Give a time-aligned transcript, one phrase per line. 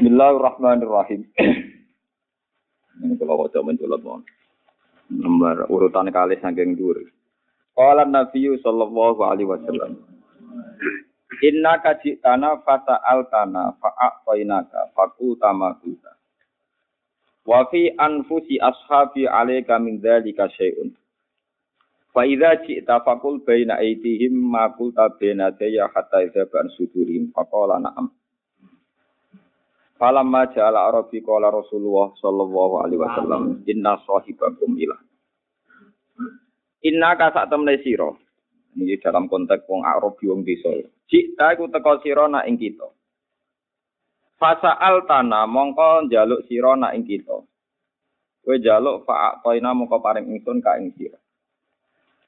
[0.00, 1.28] Bismillahirrahmanirrahim.
[3.04, 4.24] Ini kalau wajah mencolot mohon.
[5.12, 7.04] Nomor urutan kali saking dhuwur.
[7.76, 10.00] Qala Nabi sallallahu alaihi wasallam.
[11.44, 16.16] Inna kajitana fasa'al tana fa'a'tainaka fakulta makulta.
[17.44, 20.96] Wa fi anfusi ashabi alaika min dzalika syai'un.
[22.16, 27.84] Fa idza ji'ta faqul baina aydihim ma qulta baina daya hatta idza ban sudurihim faqala
[27.84, 28.16] na'am.
[30.00, 34.96] Falamma ja'ala arabi qala Rasulullah sallallahu alaihi wasallam inna sahibakum ilah.
[36.88, 38.08] Inna ka sak temne sira.
[38.80, 40.72] Ini dalam konteks wong Arabi wong desa.
[41.04, 42.88] Jika iku teko sira nak ing kita.
[44.40, 47.36] Fasa'al tana mongko njaluk sira nak ing kita.
[48.40, 51.20] Kowe njaluk fa'atoina mongko paring ingsun ka ing sira.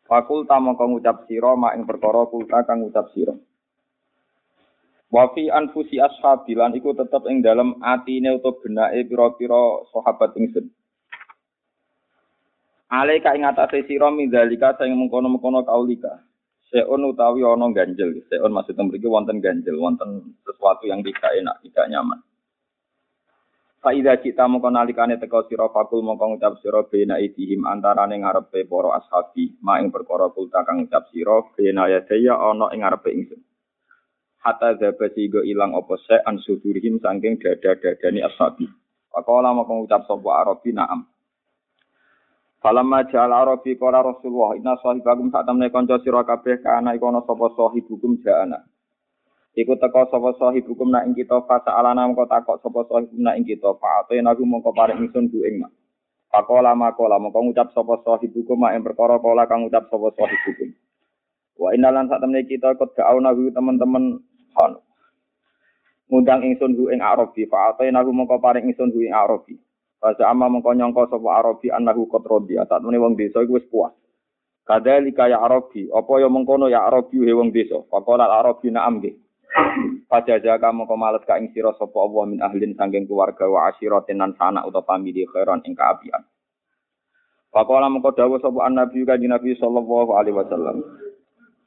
[0.05, 3.33] Fakulta mongko ngucap sira mak ing perkara kulta kang ngucap sira.
[5.13, 10.73] Wa fi anfusi ashabi lan iku tetep ing dalem atine utawa benake pira-pira sahabat ingsun.
[12.89, 16.25] Alaika ing atase sira mindalika sing mengkono-mengkono kaulika.
[16.73, 18.25] Seon utawi ana ganjel.
[18.33, 22.21] Seon maksudnya mriki wonten ganjel, wonten sesuatu yang tidak enak, tidak nyaman.
[23.85, 28.97] Faida kita mongko nalikane teka sira fakul mongko ngucap sira bena idihim antarane ngarepe para
[28.97, 33.52] ashabi, ma ing perkara kulta kang ngucap sira bena ya daya ana ing ngarepe ingsun.
[34.43, 38.67] Hatta zaba sigo ilang apa se an sudurihim saking dada-dadani ashabi.
[39.15, 41.07] Faqala maka ngucap sapa Arabi na'am.
[42.63, 47.23] Falamma ja'al Arabi qala Rasulullah inna sahibakum sak temne kanca sira kabeh kana iku ana
[47.27, 48.63] sahibukum ja'ana.
[49.53, 53.45] Iku teko sapa sahibukum nak ing kita fasa alana mengko takok sapa sahibukum nak ing
[53.45, 55.75] kita fa'ate nagu mengko paring ingsun ku ing mak.
[56.33, 60.73] Pakola makola mengko ngucap sapa sahibukum mak ing perkara kala kang ngucap sapa sahibukum.
[61.61, 64.85] Wa innalan sak temne kita kod ga'auna teman-teman subhanahu.
[66.13, 69.57] Ngundang ingsun hu ing Arabi, fa atayna hu mongko paring ingsun hu ing Arabi.
[69.97, 73.65] Bahasa amma mongko nyangka sapa Arabi annahu qad rodi, saat meneh wong desa iku wis
[73.73, 73.97] puas.
[74.69, 77.81] Kadzalika ya Arabi, apa ya mengkono ya Arabi he wong desa.
[77.89, 79.17] Faqala Arabi na'am nggih.
[80.09, 84.21] Pajaja kamu kau males ka ing sira sapa Allah min ahlin sanging keluarga wa asyiratin
[84.21, 86.25] nan sanak utawa famili khairan ing kaapian.
[87.53, 90.77] Faqala mengko dawuh an-nabi kanjeng Nabi sallallahu alaihi wasallam.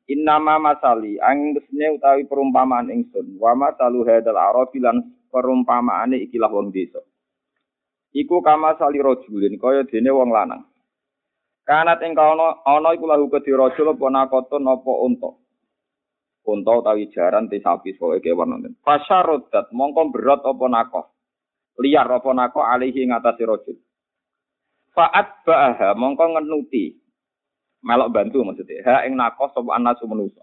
[0.05, 5.01] Innama masali anggesne utawi perumpamaan ingsun wa masalu hadal arabi lan
[5.33, 7.01] perumpamaane ikilah wong desa.
[8.13, 10.61] Iku kama sali rajulin kaya dene wong lanang.
[11.65, 15.31] Kanat ing kono ana iku lahu kedhi rajul apa nakotun apa unta.
[16.45, 18.77] Unta utawi jaran te sapi pokoke kewan nonton.
[18.85, 21.05] Fasyarodat mongko berat apa nakoh.
[21.81, 23.77] Liar apa nakoh alihi ngatasi rajul.
[24.93, 27.04] Fa'at ba'aha mongko ngenuti
[27.85, 28.81] melok bantu maksudnya.
[28.81, 30.41] Ha ing nakoh sapa anasu manusa.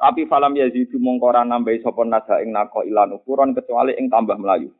[0.00, 4.38] Tapi falam yazidu mongko ora nambahi sapa nasa ing nakoh ilan ukuran kecuali ing tambah
[4.38, 4.70] melayu.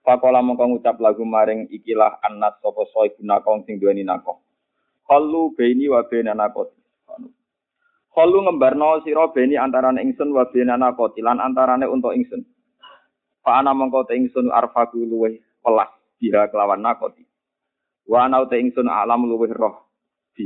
[0.00, 4.38] Pakola mongko ngucap lagu maring ikilah anas sapa soy nakoh sing duweni nakoh.
[5.04, 6.70] Kalu beni wa bena nakot.
[8.14, 12.46] Kalu ngembarno sira beni antarane ingsun wa bena nakot lan antarane untuk ingsun.
[13.42, 15.34] Fa ana mongko te ingsun arfaku luweh
[15.66, 15.90] pelas
[16.22, 17.26] biha kelawan nakoti.
[18.06, 19.89] Wa ana te ingsun alam luweh roh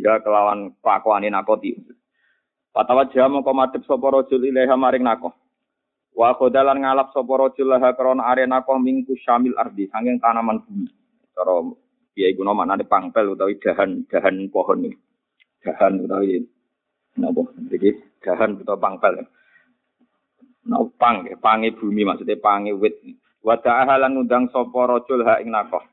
[0.01, 1.79] dia kelawan kelakuane nakoti.
[2.75, 5.31] Patawa jamu komadep sapa rajul ilaha maring nakoh.
[6.11, 10.91] Wa khodalan ngalap sapa rajul laha krana are nakoh mingku syamil ardi sanging tanaman bumi.
[11.31, 11.63] Cara
[12.11, 14.99] piye iku namane pangpel utawi dahan-dahan pohon iki.
[15.63, 16.43] Dahan utawi
[17.15, 19.23] napa iki dahan utawa pangpel.
[20.65, 22.99] Nah, pang, pange bumi maksudnya pange wit.
[23.39, 25.87] Wada ahalan ngundang sapa rajul ing nakoh.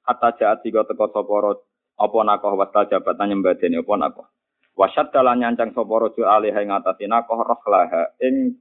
[0.00, 1.60] Kata jaat tiga teko sapa
[1.98, 4.26] apa nakoh wasta jabatan nyembadani apa nakoh?
[4.72, 8.56] Wasyad dalan nyancang sapa raja alih ing atase nakoh rohlaha ing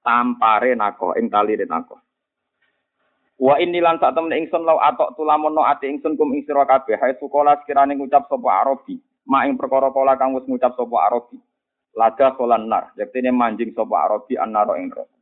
[0.00, 2.00] tampare nakoh ing talire nakoh.
[3.40, 6.96] Wa inni lan sak temen ingsun law atok tulamono ati ingsun kum ing sira kabeh.
[7.00, 11.36] Hae sukola sekirane ngucap sapa arabi mak ing perkara kala kang wis ngucap sapa arabi.
[11.96, 15.16] Lada kolan nar yektene manjing sapa arabi annaro ing neraka.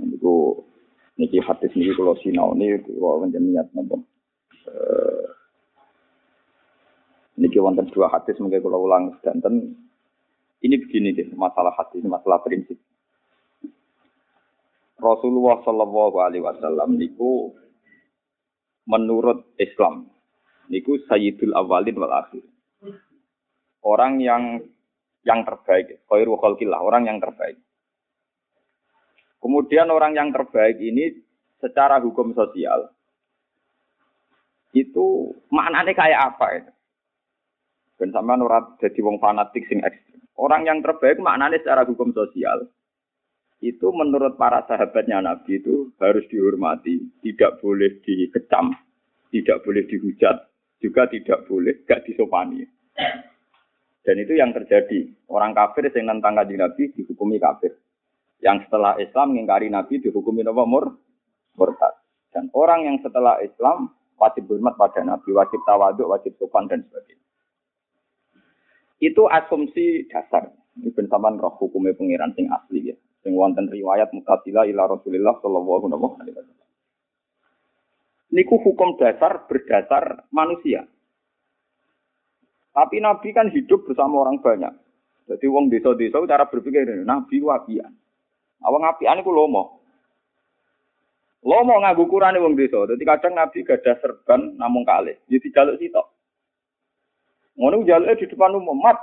[0.00, 0.64] Niku
[1.20, 4.00] niki hadis niki kula sinau niki kula niat napa
[4.68, 5.26] Uh,
[7.40, 9.74] niki wonten dua hadis mungkin kalau ulang sedanten.
[10.62, 12.78] Ini begini deh masalah hadis masalah prinsip.
[15.02, 17.50] Rasulullah Shallallahu Alaihi Wasallam niku
[18.86, 20.06] menurut Islam
[20.70, 22.46] niku Sayyidul Awalin wal Akhir.
[23.82, 24.62] Orang yang
[25.26, 27.58] yang terbaik khairu khalqillah orang yang terbaik.
[29.42, 31.18] Kemudian orang yang terbaik ini
[31.58, 32.94] secara hukum sosial
[34.72, 36.72] itu maknanya kayak apa itu?
[38.00, 40.20] Dan sama nurat jadi wong fanatik sing ekstrim.
[40.34, 42.66] Orang yang terbaik maknanya secara hukum sosial
[43.62, 48.74] itu menurut para sahabatnya Nabi itu harus dihormati, tidak boleh dikecam,
[49.30, 50.50] tidak boleh dihujat,
[50.82, 52.66] juga tidak boleh gak disopani.
[54.02, 55.06] Dan itu yang terjadi.
[55.30, 57.78] Orang kafir yang nentang kaji Nabi dihukumi kafir.
[58.42, 60.42] Yang setelah Islam mengingkari Nabi dihukumi?
[60.42, 60.98] Mur,
[61.54, 61.94] murtad.
[62.34, 67.22] Dan orang yang setelah Islam wajib hormat pada Nabi, wajib tawaduk, wajib sopan dan sebagainya.
[69.02, 70.54] Itu asumsi dasar.
[70.78, 72.96] Ini bensaman roh hukumnya pengiran sing asli ya.
[73.26, 76.70] Sing wonten riwayat mutatila ila Rasulillah sallallahu alaihi wasallam.
[78.32, 80.88] Niku hukum dasar berdasar manusia.
[82.72, 84.72] Tapi Nabi kan hidup bersama orang banyak.
[85.28, 87.92] Jadi wong desa-desa cara berpikir Nabi wapian.
[88.64, 89.81] Awang apian iku lomo.
[91.42, 92.86] Lomo nganggo kurane wong desa.
[92.86, 95.18] Jadi kadang Nabi gadah serban namung kalih.
[95.26, 96.06] Jadi jaluk sitok.
[97.58, 98.98] Ngono jaluke di depan umum mat.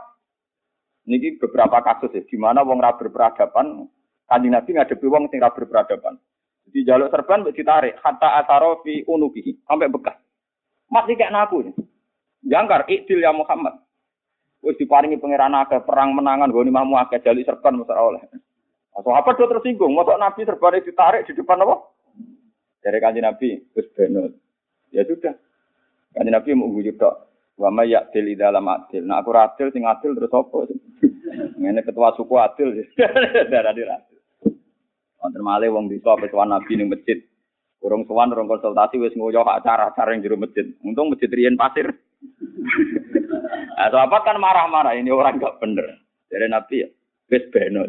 [1.04, 3.88] Niki beberapa kasus ya, di mana wong ra berperadaban,
[4.30, 6.22] kanjeng Nabi ngadepi wong sing ra berperadaban.
[6.70, 9.02] Jadi jaluk serban ditarik, hatta ataro fi
[9.66, 10.16] sampai bekas.
[10.88, 11.74] Masih kayak naku.
[12.46, 13.84] Jangkar, ikdil ya Muhammad.
[14.62, 18.22] Wis diparingi pangeran akeh perang menangan gue mahmu akeh jaluk serban mesti oleh.
[18.96, 21.99] Apa tuh tersinggung, mosok Nabi serban ditarik di depan apa?
[22.80, 24.32] Dari kanjeng Nabi, terus benar.
[24.96, 25.36] Ya sudah.
[26.16, 27.16] Kanjeng Nabi mau wujud tok.
[27.60, 29.04] Wa may ya'dil dalam adil.
[29.04, 30.64] Nah aku adil sing adil terus apa?
[31.60, 32.88] Ngene ketua suku adil.
[33.52, 34.20] Darah di adil.
[35.20, 37.20] Wonten malih wong desa ketua Nabi ning masjid.
[37.80, 40.68] Kurang sowan urung konsultasi wis ngoyo acara-acara yang jero masjid.
[40.84, 41.92] Untung masjid riyen pasir.
[43.80, 46.04] Nah, sahabat kan marah-marah ini orang gak bener.
[46.28, 46.88] Dari Nabi ya,
[47.32, 47.88] wis beno.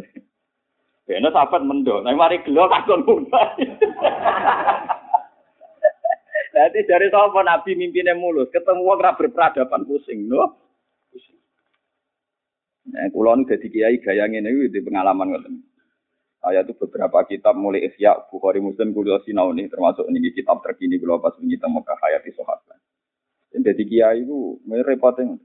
[1.10, 1.98] Beno sahabat mendo.
[2.06, 3.58] Nah, mari gelo takon muda.
[6.54, 10.54] Jadi dari sahabat Nabi mimpinnya mulus, ketemu orang berperadaban pusing, loh.
[12.94, 15.54] Nah, kulon jadi kiai gaya ini di pengalaman ngoten.
[16.38, 20.96] Saya itu beberapa kitab mulai Ihya, Bukhari Muslim, Kuliah Sinau ini termasuk ini kitab terkini
[21.02, 22.78] kalau pas kita Mekah Hayati Sahabat.
[23.50, 25.36] Jadi kiai itu repotnya.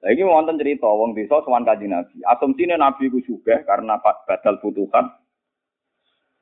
[0.00, 2.24] Lagi mau nonton cerita, wong desa sowan kaji Nabi.
[2.24, 5.12] Asumsinya Nabi itu juga karena badal butuhan.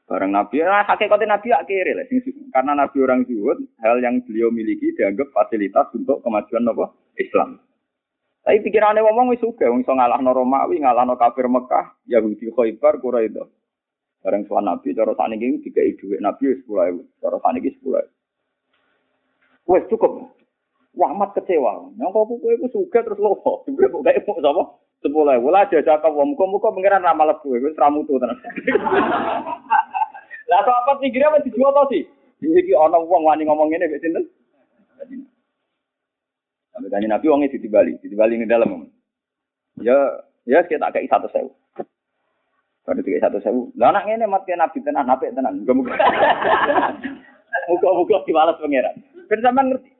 [0.09, 2.07] Barang Nabi, nah, hakikatnya Nabi akhirnya lah.
[2.55, 6.97] Karena Nabi orang zuhud, hal yang beliau miliki dianggap fasilitas untuk kemajuan apa?
[7.21, 7.61] Islam.
[8.41, 13.37] Tapi pikirannya ngomong wis suka, wong iso ngalahno Romawi, ngalahno kafir Mekah, Yahudi Khaibar, Quraisy.
[14.25, 18.09] Bareng sowan Nabi, cara sakniki dikai dhuwit Nabi wis 10.000, cara sakniki 10.000.
[19.69, 20.38] Wes cukup.
[20.99, 21.95] Wah, amat kecewa.
[21.95, 23.63] Yang kau buku itu suka terus lopo.
[23.63, 24.67] Sebenarnya buka itu sama.
[24.99, 28.35] Sepuluh ewu lah aja cakap wong muka muka pengiran ramal lebu itu ramu tuh tenan.
[30.51, 32.03] Lah apa apa sih kira apa dijual tau sih?
[32.43, 34.27] Iki ana wong wani ngomong ngene mek sinten?
[36.75, 38.91] Sampai tanya Nabi wongnya ditibali, ditibali di dalam.
[39.79, 39.95] Ya,
[40.51, 41.55] ya kita kayak satu sewu.
[42.83, 45.95] Kalau tiga satu sewu, lah anak ini mati Nabi tenan, Nabi tenan, muka-muka.
[47.71, 48.99] Muka-muka dibalas pangeran.
[49.29, 49.98] Ben sampean ngerti.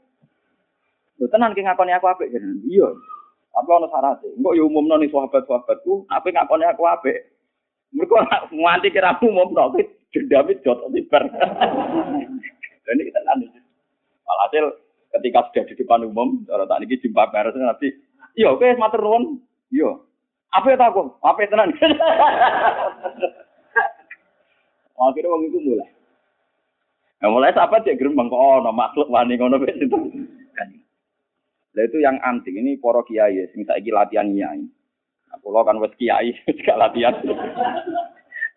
[1.19, 2.63] Lho tenan ki ngakoni aku apik jenengan.
[2.63, 2.89] Iya.
[3.51, 4.29] Tapi ana syaratnya.
[4.39, 7.35] Engko ya umumno ning sahabat-sahabatku, apik ngakoni aku apik.
[7.91, 8.23] Mergo
[8.55, 9.83] nganti kira umumno ki
[10.15, 11.27] dendame jot tibar.
[12.87, 13.61] Dan ini tenan iki.
[14.25, 14.65] Walhasil
[15.19, 17.93] ketika sudah di depan umum, cara tak niki jumpa pers nanti,
[18.37, 19.41] iya oke matur nuwun.
[19.75, 19.99] Iya.
[20.55, 21.13] Apa ya aku?
[21.21, 21.75] Apa tenan?
[24.99, 25.89] Akhirnya wong itu mulai.
[27.19, 29.99] Nah, mulai sahabat ya gerembang kok ono makhluk wani ngono wis itu.
[31.79, 34.67] Nah itu yang antik ini poro kiai sing saiki latihan kiai.
[35.31, 37.15] Nah, kalau kan wes kiai juga latihan.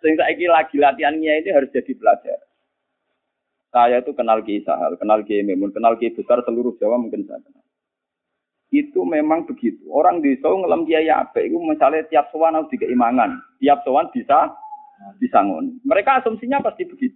[0.02, 2.42] sing saiki lagi latihan kiai ini harus jadi pelajar.
[3.72, 7.40] Saya itu kenal Kiai Sahal, kenal Kiai Memun, kenal Kiai besar seluruh Jawa mungkin saya
[7.40, 7.64] kenal.
[8.68, 9.88] Itu memang begitu.
[9.88, 11.40] Orang di Solo ngelam Kiai apa?
[11.40, 13.40] Itu misalnya tiap sowan harus dikeimangan.
[13.64, 14.52] Tiap sowan bisa
[15.24, 15.80] disangon.
[15.88, 17.16] Mereka asumsinya pasti begitu.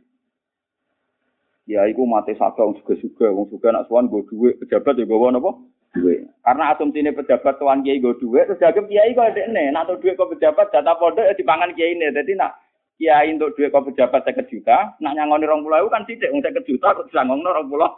[1.66, 5.34] Ya, iku mati saka wong suga-suga, wong suga nak sowan go duit, pejabat ya gowo
[5.34, 5.52] napa?
[5.96, 6.28] Duit.
[6.44, 10.30] Karena asumsine pejabat tuan kiai go duit, terus dianggap kiai kok ndekne, nak duit kok
[10.36, 12.12] pejabat jatah pondok ya dipangan kiai ini.
[12.12, 12.60] Jadi nak
[13.00, 16.68] kiai untuk duit kok pejabat saya juta, nak nyangoni rong pulau kan tidak, untuk saya
[16.68, 17.92] juta kok disangongno rong pulau.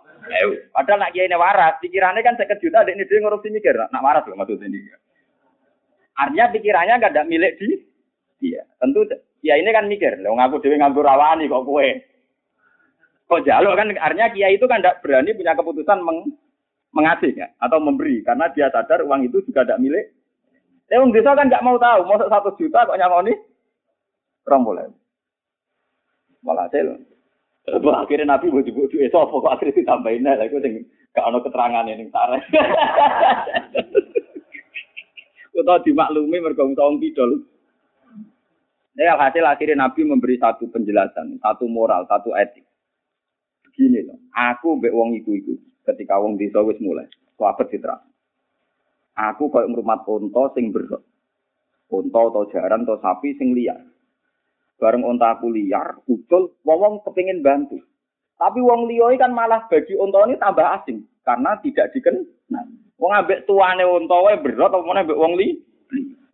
[0.72, 4.26] Padahal nak kiai ini waras, pikirannya kan saya juta, ini dia ngurusi mikir, nak waras
[4.30, 4.94] loh maksudnya ini.
[6.18, 7.78] Artinya pikirannya gak ada milik di
[8.42, 8.62] dia.
[8.78, 9.06] Tentu
[9.42, 11.90] kiai ini kan mikir, lo ngaku dewi nganggur rawani kok kue.
[13.28, 16.32] Kok jaluk kan artinya kiai itu kan tidak berani punya keputusan meng,
[16.96, 20.06] mengasih ya, atau memberi karena dia sadar uang itu juga tidak milik.
[20.88, 23.36] Eh, wong desa kan nggak mau tahu, mau satu juta kok nyangoni
[24.48, 24.86] orang boleh.
[26.48, 26.96] Walhasil,
[27.68, 31.92] akhirnya Nabi mau dibuat duit, so kok akhirnya ditambahin lah, aku sing gak ada keterangan
[32.14, 32.44] sareh.
[35.58, 37.42] Kau tahu dimaklumi mereka ngomong pidol.
[38.94, 42.62] Ini hasil akhirnya Nabi memberi satu penjelasan, satu moral, satu etik.
[43.66, 47.08] Begini loh, aku mbek wong iku iku ketika wong desa wis mulai,
[47.40, 47.96] sahabat citra.
[49.18, 51.02] Aku koyo ngrumat unta sing berok.
[51.88, 53.80] Unta atau jaran atau sapi sing liar.
[54.78, 57.82] Bareng unta aku liar, ucul, wong kepingin bantu.
[58.38, 62.22] Tapi wong liya kan malah bagi unta ini tambah asing karena tidak dikenal.
[63.02, 65.58] Wong ambek tuane unta wae berat apa ambek wong li.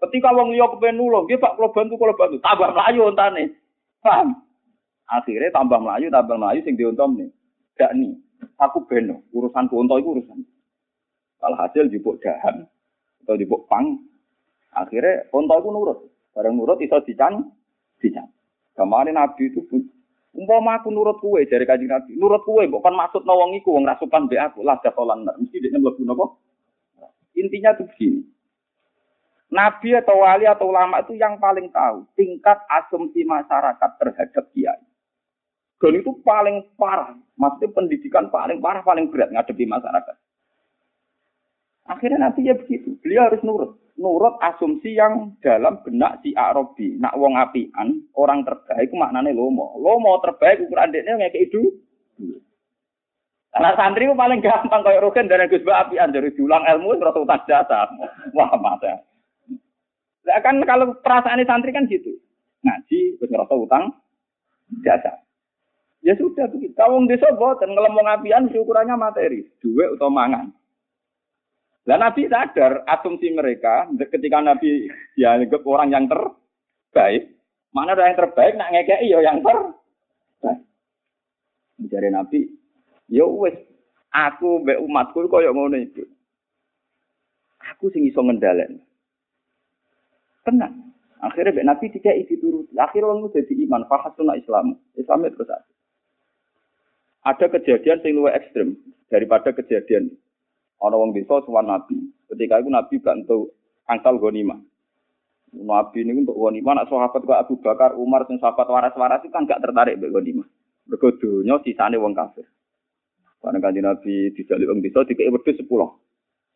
[0.03, 3.55] Ketika wong liya kepen nulung, nggih Pak kula bantu kula bantu, tambah mlayu ontane.
[4.03, 4.36] Paham?
[5.07, 7.31] Akhirnya tambah melayu, tambah melayu sing diuntom nih.
[7.79, 8.12] Gak nih,
[8.59, 10.39] aku beno, urusan unta itu urusan.
[11.43, 12.63] Hasil jupuk dahan
[13.23, 14.00] atau jupuk pang,
[14.71, 16.00] akhirnya unta itu nurut.
[16.31, 17.51] Barang nurut itu dican,
[18.00, 18.27] dican.
[18.73, 19.62] Kemarin Nabi itu
[20.33, 24.25] umpama aku nurut kue dari kajian Nabi, nurut kue bukan maksud nawang iku wong rasukan
[24.25, 26.25] be aku lah jatolan mesti dia mlebu napa?
[27.38, 28.25] Intinya tuh begini.
[29.53, 34.81] Nabi atau wali atau ulama itu yang paling tahu tingkat asumsi masyarakat terhadap kiai.
[35.83, 37.11] Dan itu paling parah.
[37.35, 40.15] Maksudnya pendidikan paling parah, paling berat ngadepi masyarakat.
[41.91, 42.95] Akhirnya nanti ya begitu.
[43.03, 43.75] Beliau harus nurut.
[43.99, 46.95] Nurut asumsi yang dalam benak si Arabi.
[46.95, 49.75] Nak wong apian, orang terbaik maknanya lomo.
[49.75, 51.61] Lomo terbaik ukuran deknya kayak itu.
[53.51, 57.43] Karena santri itu paling gampang kayak rogen dari Gus apian dari diulang ilmu terus utang
[57.43, 57.91] jasa.
[58.31, 59.03] Wah masa.
[60.23, 62.15] Nah, kan kalau perasaan santri kan gitu.
[62.63, 63.91] Ngaji, terus utang,
[64.87, 65.19] jasa.
[66.03, 66.75] Ya sudah begitu.
[66.75, 70.51] Kalau desa boten ngelemong apian ukurannya materi, duit atau mangan.
[71.88, 77.31] Lah Nabi sadar asumsi mereka ketika Nabi ya orang yang terbaik,
[77.72, 80.60] mana ada yang terbaik nak ngekei yo ya yang terbaik.
[81.79, 82.39] Mencari Nabi,
[83.07, 83.55] yo ya wes
[84.12, 86.03] aku be umatku koyo ngono itu.
[87.72, 88.83] Aku sing iso ngendalen.
[90.43, 90.91] Tenang.
[91.24, 92.67] Akhirnya Mbak Nabi tidak isi turut.
[92.75, 93.88] Akhirnya orang itu jadi iman.
[93.88, 94.75] Fahasuna Islam.
[95.00, 95.73] Islam itu terus ada.
[97.24, 98.68] Kejadian yang lebih ekstrim
[99.08, 100.12] daripada kejadian
[100.84, 101.96] orang orang bisa suwan Nabi.
[102.27, 103.56] Ketika itu Nabi bantu
[103.88, 104.60] angsal ghanimah.
[105.53, 109.46] Nabi ini untuk ghanimah, nak sahabat kok Abu Bakar, Umar, dan sahabat waras-waras itu kan
[109.46, 110.48] gak tertarik dengan ghanimah.
[110.89, 112.44] Berkodonya sisanya wong kafir.
[113.39, 115.94] Karena kan Nabi dijalik wong bisa, dikei wedus sepuluh.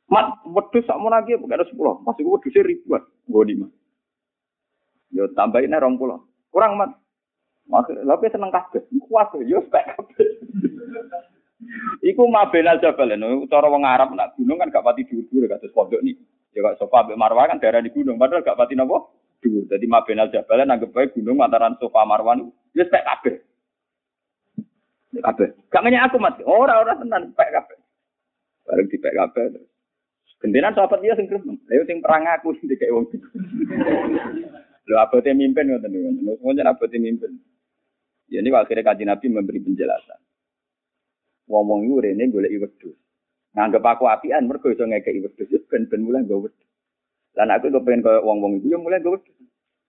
[0.08, 2.00] Mat, wedus sama lagi bukan ada sepuluh.
[2.04, 3.04] Masih gue wedusnya ribuan.
[3.28, 3.68] Lima.
[5.12, 6.24] Yo tambahin rong pulau.
[6.52, 6.96] Kurang mat.
[7.68, 8.82] Maksud, tapi seneng kabeh.
[9.08, 10.28] Kuat yo spek kabeh.
[12.06, 13.44] Iku mabenal jabal no.
[13.52, 16.16] Cara wong Arab nak gunung kan gak pati dhuwur-dhuwur kados pondok nih.
[16.56, 19.10] Ya kok sofa mbek Marwah kan daerah di gunung padahal gak pati napa?
[19.44, 19.68] Dhuwur.
[19.68, 23.36] Dadi mabenal jabal anggap bae gunung antaran sofa Marwan yo spek kabeh.
[25.18, 25.50] Kabeh.
[25.68, 26.42] Gak aku mati.
[26.48, 27.78] Ora ora tenan spek kabeh.
[28.64, 29.44] Bareng dipek kabeh.
[30.38, 31.58] Gentenan sahabat dia sing gremeng.
[31.66, 33.10] Lha sing perang aku sing dikek wong.
[34.86, 36.38] Lho abote mimpin ngoten niku.
[36.38, 37.42] Semuanya abote mimpin.
[38.28, 40.20] Ya ini akhirnya kaji Nabi memberi penjelasan.
[41.48, 42.98] Wong-wong iku rene golek wedhus.
[43.56, 46.68] Nganggep aku apian mergo iso ngekeki wedhus ya ben ben mulai nggo wedhus.
[47.40, 49.38] Lan aku pengen koyo wong-wong iku ya mulai nggo wedhus.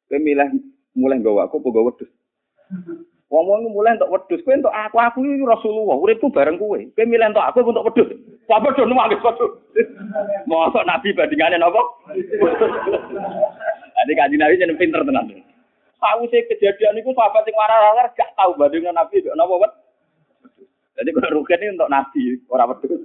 [0.06, 0.48] Kowe milih
[0.94, 2.10] mulai nggo aku apa nggo wedhus.
[3.28, 6.80] Wong-wong mulai untuk wedhus, kowe untuk aku, aku iki Rasulullah, uripku bareng kowe.
[6.80, 8.08] Kowe milih untuk aku untuk wedhus.
[8.48, 9.52] Apa do nuwangis wedhus.
[10.48, 11.82] Mosok Nabi bandingane napa?
[13.98, 15.28] Jadi kanji Nabi jeneng pinter tenan.
[15.98, 19.72] Tahu sih kejadian itu sahabat sing marah-marah gak tahu bandingnya Nabi kok napa wet.
[20.98, 23.02] Jadi kalau rugen ini untuk Nabi, orang wedhus.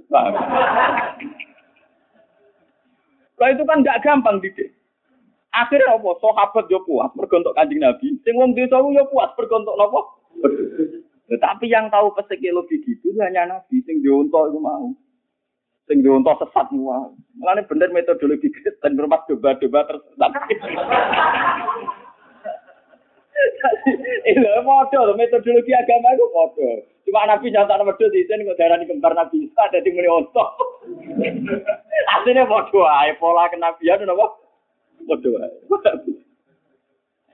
[3.34, 4.74] Lah itu kan gak gampang didik.
[5.54, 6.10] Akhirnya apa?
[6.18, 8.18] Sahabat yo puas mergo untuk Kanjeng Nabi.
[8.26, 9.78] Sing wong desa yo puas mergo untuk?
[11.30, 14.90] Tetapi yang tahu psikologi gitu hanya Nabi sing itu mau.
[15.86, 17.14] Sing diunta sesat mau.
[17.38, 20.30] Mulane bener metodologi Kristen bermat doba-doba tersesat.
[24.24, 26.76] Iya, modal metodologi agama itu modal.
[27.04, 29.92] Cuma Nabi nyata nama wedhus di sini kok darah di kembar Nabi Isa ada di
[29.92, 30.44] muni onto.
[32.16, 34.26] Aslinya modal ae pola kenabian napa?
[35.04, 35.48] Padha wae.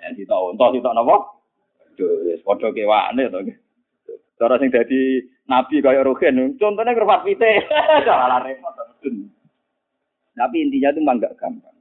[0.02, 1.17] Ya ditok unta ditok napa?
[2.26, 3.38] Wis padha kewane to.
[4.40, 7.61] Cara sing dadi nabi kaya rogen, contohnya kerfat pite.
[8.09, 8.73] Salah repot
[10.31, 11.76] Tapi intinya itu memang gak gampang.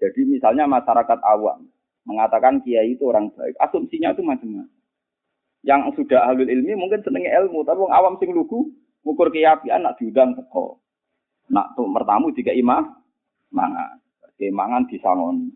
[0.00, 1.68] Jadi misalnya masyarakat awam
[2.04, 4.68] mengatakan kiai itu orang baik, asumsinya itu macam-macam.
[5.64, 8.68] Yang sudah ahli ilmi mungkin senengnya ilmu, tapi orang awam sing lugu
[9.04, 10.80] ngukur keyakinan nak diundang teko.
[11.48, 12.84] Nak tuh mertamu jika imah
[13.52, 14.00] mangan
[14.36, 15.54] kemangan disangon.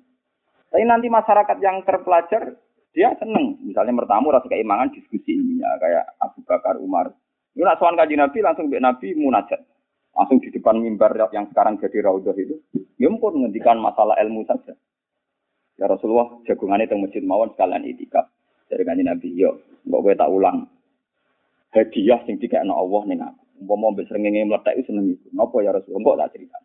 [0.68, 2.56] Tapi nanti masyarakat yang terpelajar
[2.92, 7.12] dia seneng, misalnya mertamu rasa keimangan diskusi ini ya kayak Abu Bakar Umar.
[7.52, 9.60] Ini nak soal kaji Nabi langsung be Nabi munajat,
[10.16, 12.56] langsung di depan mimbar yang sekarang jadi raudhah itu,
[12.96, 14.72] ya pun menghentikan masalah ilmu saja.
[15.78, 18.26] Ya Rasulullah jagungannya teng masjid mawon sekalian itikaf.
[18.68, 20.66] Dari kanjeng Nabi, yo, mbok kowe tak ulang.
[21.72, 23.42] Hadiah sing dikekno Allah ning aku.
[23.64, 25.26] Umpama mbek srengenge mlethek iku seneng iku.
[25.32, 26.02] Napa ya Rasulullah?
[26.02, 26.58] Mbok tak cerita.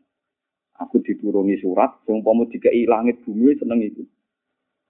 [0.82, 4.04] Aku diturungi surat sing umpama dikeki langit bumi seneng iku.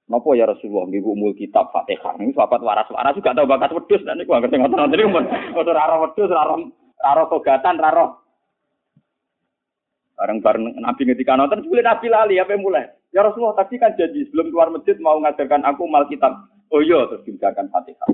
[0.08, 2.16] Napa ya Rasulullah nggih umul kitab Fatihah.
[2.18, 5.26] Ini sahabat waras-waras juga tahu bakat wedhus dan niku ngerti ngoten-ngoten niku mun
[5.60, 6.56] ora ora wedhus, ora
[7.04, 8.06] ora togatan, ora
[10.14, 12.86] Bareng-bareng Nabi ngetika nonton, sebelum Nabi lali, apa mulai?
[13.14, 16.34] Ya Rasulullah, tadi kan jadi sebelum keluar masjid mau ngajarkan aku mal kitab.
[16.74, 18.10] Oh iya, terus dibacakan Fatihah.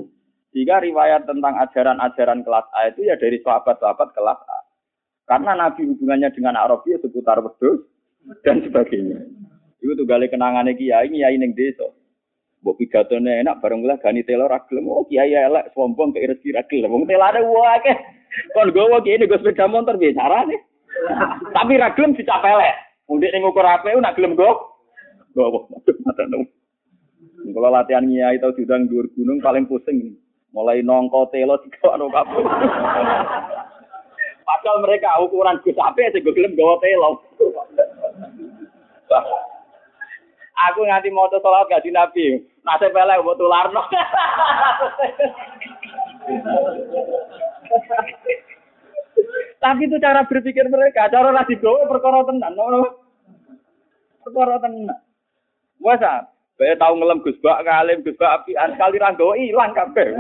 [0.52, 4.60] Jika riwayat tentang ajaran-ajaran kelas A itu ya dari sahabat-sahabat kelas A.
[5.30, 7.86] Karena Nabi hubungannya dengan Arabi ya seputar wedus
[8.42, 9.24] dan sebagainya.
[9.80, 11.86] Itu tuh gali kenangannya kiai, kiai neng desa.
[12.60, 16.66] Mbok pidatone enak bareng lah gani telo ra Oh kiai elek sombong ke rezeki ra
[16.68, 16.92] gelem.
[16.92, 17.94] Wong telane wae.
[18.52, 20.60] Kon gowo kiai nego sepeda motor bicara nih.
[21.56, 22.76] Tapi ra gelem dicapelek.
[23.08, 24.79] Mundik ning ukur apik nak gelem go.
[25.34, 25.70] Gowo.
[27.50, 30.18] Kalau latihan kiai tau diundang dhuwur gunung paling pusing.
[30.50, 32.44] Mulai nongko telo dikawano kabeh.
[34.42, 37.22] Padahal mereka ukuran Gus Ape sing gelem gawa telo.
[40.70, 42.26] Aku nganti mau sholat gak di Nabi.
[42.68, 43.82] Nasib pelek buat tularno.
[49.60, 52.56] Tapi itu cara berpikir mereka, cara gawe perkara tenan,
[54.24, 54.96] Perkara tenan.
[55.80, 56.28] Wasa,
[56.60, 60.12] Bae tau ngelem Gus Bak ngalim Gus Bak apian kali ra nggawa ilang kabeh.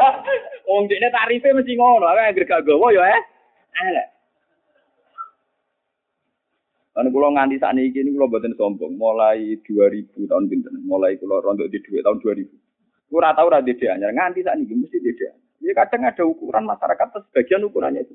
[0.68, 3.22] Wong tarife mesti ngono, ae anggere gak gawa ya eh.
[3.84, 4.08] Elek.
[6.94, 8.94] Kan kula nganti saat ini ini kula boten sombong.
[8.94, 10.78] Mulai 2000 tahun pinten.
[10.86, 13.10] Mulai kula rontok di duit tahun 2000.
[13.10, 14.14] Kura tahu ora dede anyar.
[14.14, 15.36] Nganti saat ini mesti dede.
[15.58, 18.14] Ya kadang ada ukuran masyarakat sebagian ukurannya itu.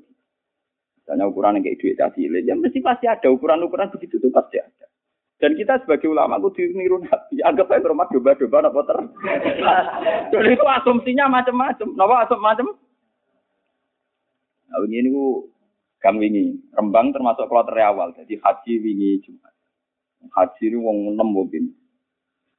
[1.02, 4.79] Misalnya ukuran yang kayak duit cilik, ya mesti pasti ada ukuran-ukuran begitu itu pasti ada.
[5.40, 8.98] Dan kita sebagai ulama aku diniru nabi, anggap aja rumah domba-domba apa ter.
[10.28, 11.88] Dan itu asumsinya macam-macam.
[11.96, 12.76] Napa asum macam?
[14.68, 15.48] Nah, ini ku
[16.00, 18.12] Kang wingi, Rembang termasuk kloter awal.
[18.16, 19.52] Jadi haji wingi Jumat.
[20.32, 21.72] Haji ini wong enam mungkin.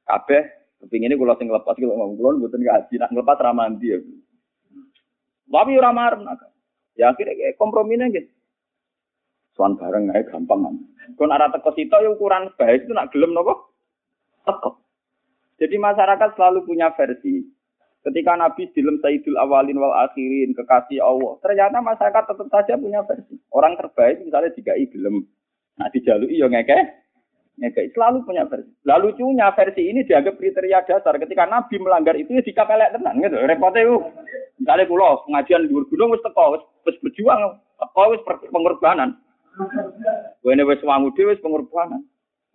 [0.06, 0.42] Kabeh
[0.90, 3.98] ini kalau sing lepas kalau ngomong kulon bukan haji, nak lepas ramandi ya.
[5.46, 6.26] Tapi ora marem
[6.98, 8.30] Ya akhirnya kompromi gitu.
[9.52, 10.74] Suan bareng aja gampang kan.
[11.18, 13.76] Kon arah teko sito ya ukuran baik itu nak gelem nopo?
[14.48, 14.80] Teko.
[15.60, 17.44] Jadi masyarakat selalu punya versi.
[18.02, 21.38] Ketika Nabi dilem Sayyidul Awalin wal Akhirin, kekasih Allah.
[21.38, 23.38] Ternyata masyarakat tetap saja punya versi.
[23.54, 25.22] Orang terbaik misalnya jika gelem.
[25.78, 26.80] Nah dijalui ya ngeke.
[27.62, 27.94] Ngeke.
[27.94, 28.72] Selalu punya versi.
[28.82, 31.14] Lalu lucunya versi ini dianggap kriteria dasar.
[31.20, 33.22] Ketika Nabi melanggar itu ya dikapelek tenan.
[33.22, 33.38] Gitu.
[33.38, 33.96] Repotnya itu.
[34.58, 39.14] Misalnya kulo pengajian di gunung wis teko, wis berjuang, teko wis pengorbanan.
[40.44, 42.02] Wene wis wangu dhewe wis pengorbanan.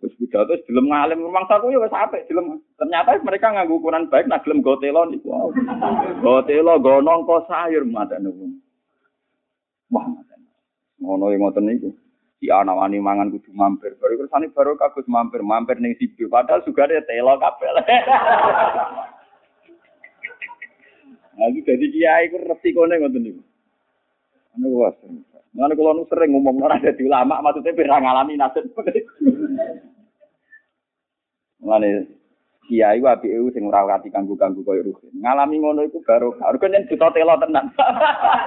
[0.02, 2.62] Wis pidato wis ngalim rumang saku ya wis apik gelem.
[2.78, 5.54] Ternyata mereka nganggo ukuran baik nak gelem gotelo niku.
[6.22, 8.52] Gotelo go nongko sayur matane wong.
[9.88, 10.04] Wah,
[11.00, 11.90] ngono yang ngoten niku.
[12.38, 13.98] Si anak wani mangan kudu mampir.
[13.98, 16.30] Baru kersane baru kagus mampir, mampir ning sibu.
[16.30, 17.76] Padahal ada telo kabel.
[21.38, 23.47] Nah, jadi kiai ku resikone ngoten niku.
[24.58, 24.98] Anu was.
[25.54, 28.66] Mana kalau nu sering ngomong orang jadi ulama, maksudnya biar ngalami nasib.
[31.62, 32.04] Mana
[32.68, 35.14] kiai wa bi sing ora kati kanggo-kanggo koyo ruhin.
[35.22, 37.72] Ngalami ngono iku baru baru kan juta telo tenan.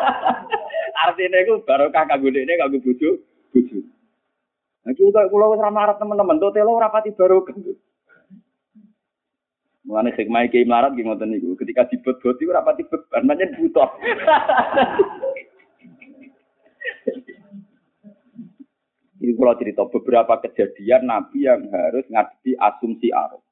[1.08, 3.10] Artinya iku barokah kanggo dekne kanggo bojo,
[3.50, 3.80] bojo.
[4.82, 7.56] Nah, kita kalau wis ramah teman-teman, tuh telo ora pati barokah.
[9.82, 11.58] Mulane hikmah iki melarat nggih ngoten niku.
[11.58, 13.90] Ketika dibot-bot iku ora pati beban, pancen butuh.
[19.22, 23.46] Ini kalau cerita beberapa kejadian Nabi yang harus ngadepi asumsi arus.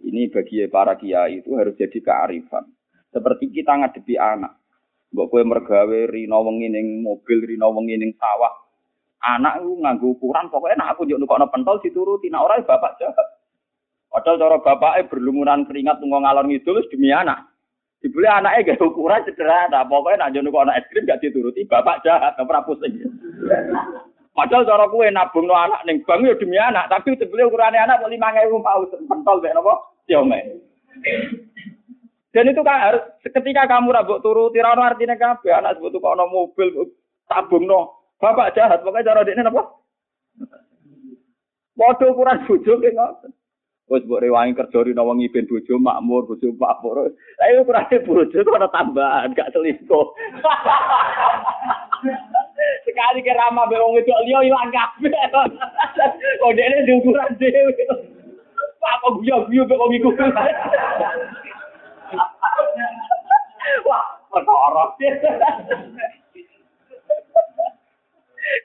[0.00, 2.64] Ini bagi para kiai itu harus jadi kearifan.
[3.12, 4.56] Seperti kita ngadepi anak.
[5.12, 8.52] Mbok kowe mergawe rino wengi ning mobil, rino wengi ning sawah.
[9.18, 12.96] Anak itu nganggo ukuran pokoknya nak aku njuk nukokno pentol dituruti, nak ora ya bapak
[13.02, 13.28] jahat.
[14.08, 17.44] Padahal cara bapaknya berlumuran keringat tunggu ngalor ngidul demi anak.
[17.98, 22.38] Dibeli anaknya gak ukuran sederhana, pokoknya nak njuk nukokno es krim gak dituruti, bapak jahat,
[22.38, 22.94] ora pusing.
[24.38, 28.06] Padahal cara kue nabung no anak ning bank ya demi anak, tapi sebelum ukurannya anak
[28.06, 30.62] lima ribu paus pentol deh nopo siome.
[32.30, 36.30] Dan itu kan harus ketika kamu rabuk turu tirano artinya kabe anak sebut kok no
[36.30, 36.70] mobil
[37.26, 39.82] tabung no bapak jahat pokoknya cara dia nopo.
[41.74, 43.26] Waduh ukuran bujuk kayak.
[43.88, 47.08] Wes mbok rewangi kerja rino wengi ben bojo makmur, bojo makmur.
[47.08, 50.06] Lah iku ukurane bojo kok ana tambahan, gak selingkuh.
[52.84, 55.08] Sekali ke ramah be wong wedok liya ilang kabeh.
[56.44, 57.72] Oh dene diukuran dhewe.
[58.84, 60.12] Apa guyu-guyu kok wong iku.
[63.88, 64.84] Wah, perkara.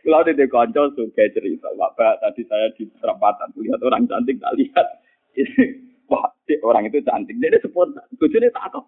[0.04, 5.03] Kalau di konco suka cerita, Bapak tadi saya di perempatan lihat orang cantik, tak lihat.
[6.12, 6.28] Wah,
[6.68, 8.04] orang itu cantik, dia spontan.
[8.20, 8.86] Bujurnya takut.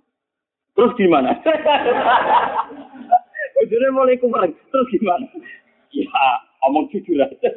[0.76, 1.32] Terus gimana?
[3.56, 5.24] Bujurnya mulai kemarin, terus gimana?
[5.96, 6.12] Ya,
[6.68, 7.40] omong jujur aja.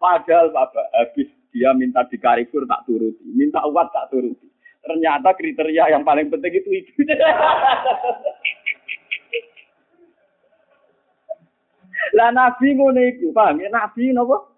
[0.00, 4.48] Padahal Bapak habis dia minta dikarikur tak turuti, minta uat tak turuti.
[4.80, 7.04] Ternyata kriteria yang paling penting itu itu.
[12.16, 13.68] Lah nabi ngono iku, paham ya?
[13.68, 14.49] Nabi napa?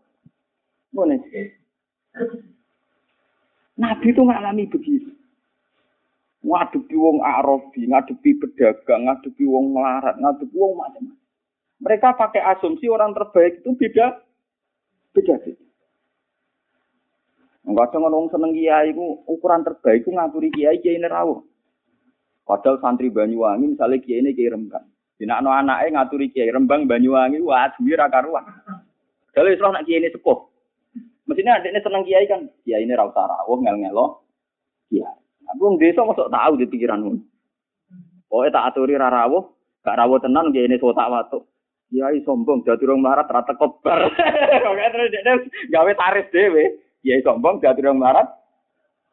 [3.80, 5.10] Nabi itu ngalami begitu.
[6.42, 11.16] Ngadepi wong Arabi, ngadepi pedagang, ngadepi wong melarat, ngadepi wong macam-macam.
[11.82, 14.22] Mereka pakai asumsi orang terbaik itu beda
[15.14, 15.54] beda sih.
[17.62, 18.90] Enggak ada ngomong seneng kiai
[19.26, 21.42] ukuran terbaik itu ngaturi kiai kiai nerawuh.
[22.42, 24.82] Padahal santri Banyuwangi misalnya kiai ini kiai rembang.
[25.14, 28.46] Dina no anaknya ngaturi kiai rembang Banyuwangi, wah duwi ra karuan.
[29.30, 30.51] Kalau Islam nak kiai ini sepuh.
[31.26, 34.26] Mestinya adiknya seneng kiai kan, kiai ini rauta rawuh ngel-ngelo.
[34.90, 35.18] Kiai.
[35.46, 37.12] Tapi wong desa masuk tahu di pikiranmu.
[38.32, 39.44] Oh, tak aturi ra rawuh,
[39.84, 41.46] gak rawuh tenan kiai ini sotak watuk.
[41.92, 44.08] Kiai sombong jadi orang marat rata kobar.
[44.72, 45.36] Oke terus dia
[45.68, 46.80] gawe tarif dewe.
[47.04, 48.28] Kiai sombong jadi orang marat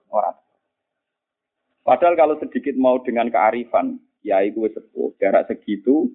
[0.07, 0.39] orang.
[1.83, 6.07] Padahal kalau sedikit mau dengan kearifan, kiai gue sepuh, jarak segitu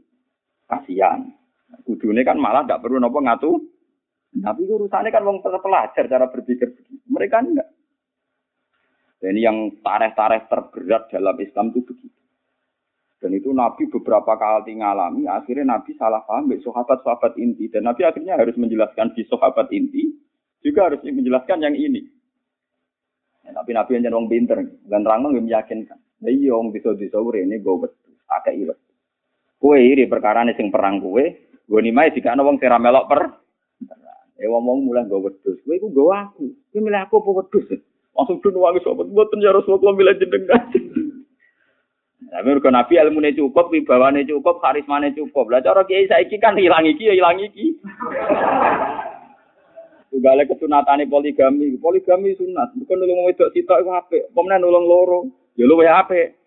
[0.65, 1.29] kasihan.
[1.85, 3.61] Kudune kan malah tidak perlu nopo ngatu.
[4.35, 6.75] Tapi urusannya kan wong pelajar cara berpikir
[7.07, 7.69] Mereka enggak.
[9.23, 12.21] Dan ini yang tareh-tareh terberat dalam Islam itu begitu.
[13.25, 17.73] Dan itu Nabi beberapa kali ngalami, akhirnya Nabi salah paham dari sahabat-sahabat inti.
[17.73, 20.13] Dan Nabi akhirnya harus menjelaskan di sahabat inti,
[20.61, 22.05] juga harus menjelaskan yang ini.
[23.49, 25.97] Ya, tapi Nabi yang orang pinter, dan terang yang meyakinkan.
[26.21, 28.79] Nah iya, orang bisa-bisa ini gue betul, agak iwet.
[29.57, 33.44] Kue iri perkara ini sing perang kue, gue nimai jika ada orang melok per.
[34.35, 37.63] Eh ngomong mulai gue betul, kue gue gue aku, kue milih aku apa betul
[38.15, 40.71] Langsung dun wangi sobat, buatan ya Rasulullah milih jenengan.
[42.35, 45.51] Tapi mergo Nabi ilmune cukup, wibawane cukup, karismane cukup.
[45.51, 47.79] Lah cara kiai saiki kan hilang iki ya ilang iki.
[50.11, 51.75] Tugale kesunatane poligami.
[51.79, 52.75] Poligami sunat.
[52.75, 54.23] Bukan nulung wedok sitok iku apik.
[54.35, 55.21] Pemenang nulung loro.
[55.55, 56.39] Ya luwe apik.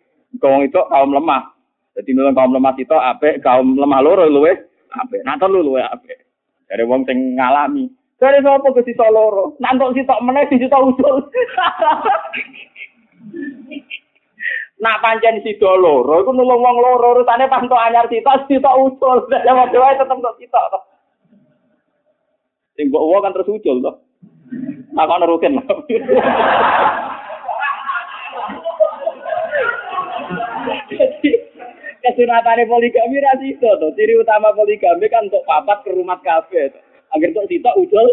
[0.44, 1.56] Kau itu kaum lemah.
[1.96, 4.56] Jadi nulung kaum lemah sitok apik, kaum lemah loro luwe
[4.92, 5.24] apik.
[5.24, 6.27] Nah lu luwe apik.
[6.68, 7.88] Dari wong sing ngalami.
[8.18, 9.56] Dari sapa ke sitok loro?
[9.62, 11.16] Nantok sitok meneh di sitok usul.
[14.78, 19.18] Nak pancen sida loro iku nulung wong loro urusane pas entuk anyar sitok sitok usul.
[19.32, 20.80] Ya padha wae tetep kok sitok to.
[22.76, 23.92] Sing mbok kan terus usul to.
[24.98, 25.62] Aku ana rukin.
[32.08, 33.92] Kesunatane poligami ra sida to.
[34.00, 36.72] Ciri utama poligami kan untuk papat ke rumah kafe.
[37.12, 38.08] Agar untuk sitok usul,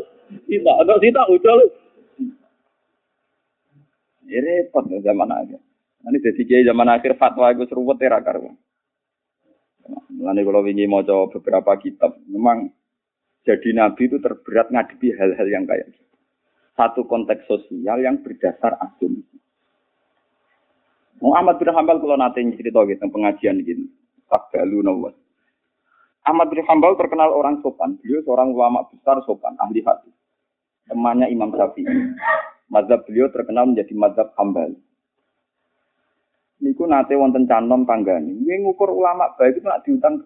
[0.51, 0.77] sitok.
[0.83, 1.59] Untuk sitok usul.
[4.27, 5.59] Ini repot zaman aja.
[6.11, 8.43] Ini jadi kiai zaman akhir fatwa itu seruwet ya rakar.
[10.11, 12.73] Mulane kalau ingin mau beberapa kitab, memang
[13.45, 16.17] jadi nabi itu terberat ngadepi hal-hal yang kayak gitu.
[16.75, 19.44] Satu konteks sosial yang berdasar asumsi.
[21.23, 23.87] Muhammad bin Hambal kalau nanti cerita gitu pengajian gini,
[24.27, 25.15] Takbalu nawas.
[26.25, 28.01] Ahmad bin Hambal terkenal orang sopan.
[28.01, 30.11] Beliau seorang ulama besar sopan, ahli hati.
[30.91, 31.87] Temannya Imam Syafi'i.
[32.73, 34.75] Mazhab beliau terkenal menjadi mazhab Hambal
[36.65, 38.33] niku nate wonten canom tanggane.
[38.41, 40.25] Nggih ngukur ulama baik itu nak diutang.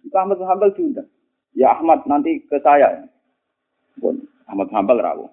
[0.00, 1.08] Itu Ahmad Hambal diundang.
[1.52, 3.04] Ya Ahmad nanti ke saya.
[4.00, 5.30] Pun Ahmad Hambal rawuh.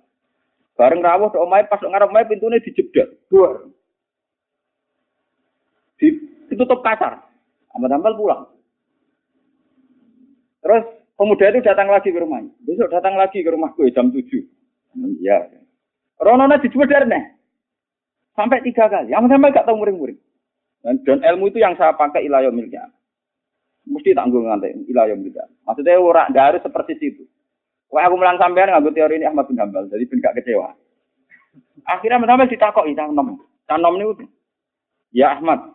[0.75, 3.07] Bareng rawuh omahe pas ngarep omahe pintune dijeblok.
[3.31, 3.49] Dua.
[5.95, 6.07] Di,
[6.51, 7.23] ditutup kasar.
[7.75, 8.43] Ahmad Hambal pulang.
[10.63, 12.51] Terus pemuda itu datang lagi ke rumahnya.
[12.65, 14.23] Besok datang lagi ke rumahku jam 7.
[15.21, 15.51] Iya.
[16.17, 17.05] Ronona dijual dari
[18.35, 19.15] Sampai tiga kali.
[19.15, 20.19] Yang sampai gak tahu muring-muring.
[20.83, 22.85] Dan, dan ilmu itu yang saya pakai ilayah miliknya.
[23.89, 25.49] Mesti tanggung nanti ilayah miliknya.
[25.65, 27.23] Maksudnya orang nggak harus seperti itu.
[27.89, 30.73] Wah aku melang sampean nggak teori ini Ahmad bin Hambal, jadi bin gak kecewa.
[31.89, 33.39] Akhirnya Ahmad Hambal ditakoki nom.
[33.65, 34.29] Canom ini
[35.15, 35.73] Ya Ahmad,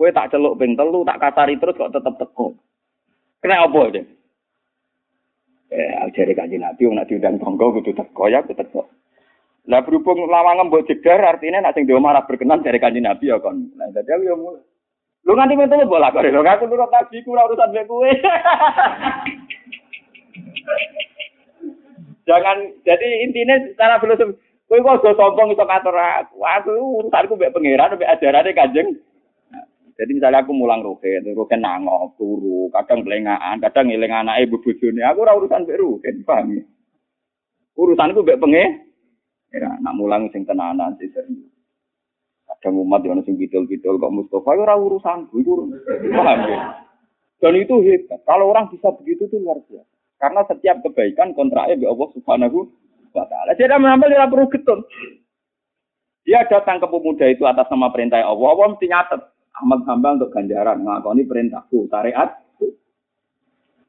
[0.00, 2.56] kue tak celuk ping telu, tak kasari terus kok tetep teko.
[3.44, 4.04] Kena apa deh?
[5.68, 8.88] Eh, ajari kaji nabi, nak diundang tonggo, kudu teko ya, kudu teko.
[9.68, 13.36] Lah berhubung lawangan mbok jedar artinya nak sing dhewe marah berkenan dari kanjeng Nabi ya
[13.44, 13.68] kon.
[13.76, 14.64] Nah dadi yo mulai.
[15.28, 18.08] Lu nganti mentu bola kok lho aku nurut nabi ku ora urusan mek kowe.
[22.28, 22.56] Jangan
[22.88, 24.32] jadi intinya secara filosofi
[24.64, 26.40] kowe kok aja sombong iso ngatur aku.
[26.40, 26.72] Aku
[27.04, 28.96] urusanku mbek pangeran mbek ajarane Kanjeng.
[30.00, 35.04] Jadi misalnya aku mulang rugen, rugen nangok, turu, kadang belengaan, kadang ngiling anake bojone.
[35.04, 36.64] Aku ora urusan mbek rugen, paham ya?
[37.76, 38.88] Urusanku mbek pengen
[39.50, 41.50] Ya, nak mulang sing tenanan sih serius.
[42.46, 45.68] Kadang umat yang sing bidol-bidol kok Mustafa ya ora urusanku iku.
[46.14, 46.60] Paham ya?
[47.42, 48.22] Dan itu hebat.
[48.24, 49.90] Kalau orang bisa begitu itu luar biasa.
[50.22, 52.58] Karena setiap kebaikan kontraknya di Allah Subhanahu
[53.10, 53.58] wa taala.
[53.58, 54.80] Jadi menambah dia perlu getun.
[56.22, 58.48] Dia datang ke pemuda itu atas nama perintah Allah.
[58.54, 59.20] Allah mesti nyatet.
[59.60, 60.80] Ahmad Hambal untuk ganjaran.
[60.80, 62.40] Ngakoni perintahku, syariat.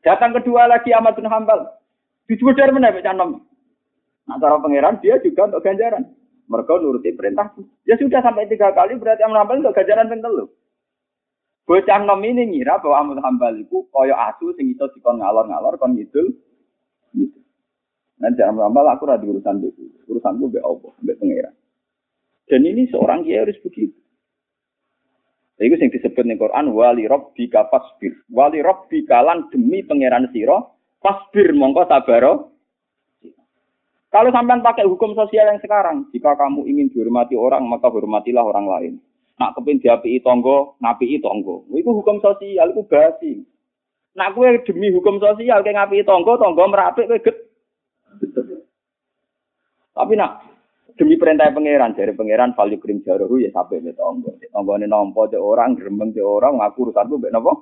[0.03, 1.71] Datang kedua lagi Ahmad bin Hambal.
[2.27, 3.39] Dijubur dari mana Canom?
[4.27, 6.03] Nah, cara pangeran dia juga untuk ganjaran.
[6.51, 7.63] Mereka nuruti perintahku.
[7.87, 10.51] Ya sudah sampai tiga kali berarti Ahmad Hambal untuk ganjaran pentel
[11.61, 15.93] Bocah nom ini ngira bahwa Ahmad Hambal itu koyo asu sing iso dikon ngalor-ngalor kon
[15.93, 16.33] ngidul.
[17.13, 17.39] Gitu.
[18.17, 19.87] Nah, jangan Hambal aku ora urusan itu.
[20.09, 21.55] Urusanku mbek Allah, mbek pangeran.
[22.49, 24.00] Dan ini seorang kiai harus begitu.
[25.61, 28.17] Itu yang disebut di Quran wali rabbika fasbir.
[28.33, 30.57] Wali rabbika lan demi pangeran sira
[30.97, 32.49] fasbir mongko sabaro.
[34.11, 38.67] Kalau sampai pakai hukum sosial yang sekarang, jika kamu ingin dihormati orang, maka hormatilah orang
[38.67, 38.93] lain.
[39.39, 41.63] Nak kepin diapi tonggo, napi tonggo.
[41.71, 43.39] Itu hukum sosial, itu basi.
[44.19, 47.37] Nak kue demi hukum sosial, kayak ngapi tonggo, tonggo merapik, kue get.
[49.95, 50.50] Tapi nak
[50.95, 54.35] demi perintah pangeran, dari pangeran value krim jaruhu ya sampai ke tonggo.
[54.51, 57.53] Tonggo ini nompo de orang, gerembeng de orang, ngaku urusan itu nopo.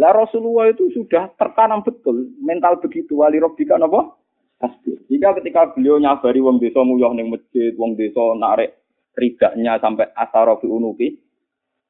[0.00, 4.20] Lah Rasulullah itu sudah tertanam betul mental begitu wali robbika nopo.
[4.60, 4.92] Pasti.
[5.08, 8.76] Jika ketika beliau nyabari wong desa muyoh ning masjid, wong desa narik
[9.16, 11.16] ridaknya sampai asarofi unuki,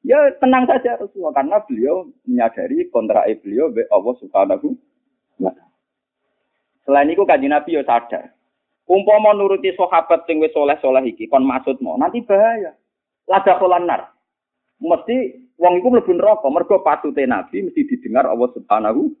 [0.07, 4.71] ya tenang saja Rasulullah karena beliau menyadari kontrak beliau be Allah Subhanahu
[5.43, 5.51] wa
[6.87, 8.33] Selain itu kaji Nabi ya sadar.
[8.89, 12.75] Umpama nuruti sahabat sing wis soleh-soleh iki kon maksud mau nanti bahaya.
[13.29, 14.11] Lada kolanar.
[14.81, 19.13] Mesti wong iku mlebu neraka mergo patute Nabi mesti didengar Allah Subhanahu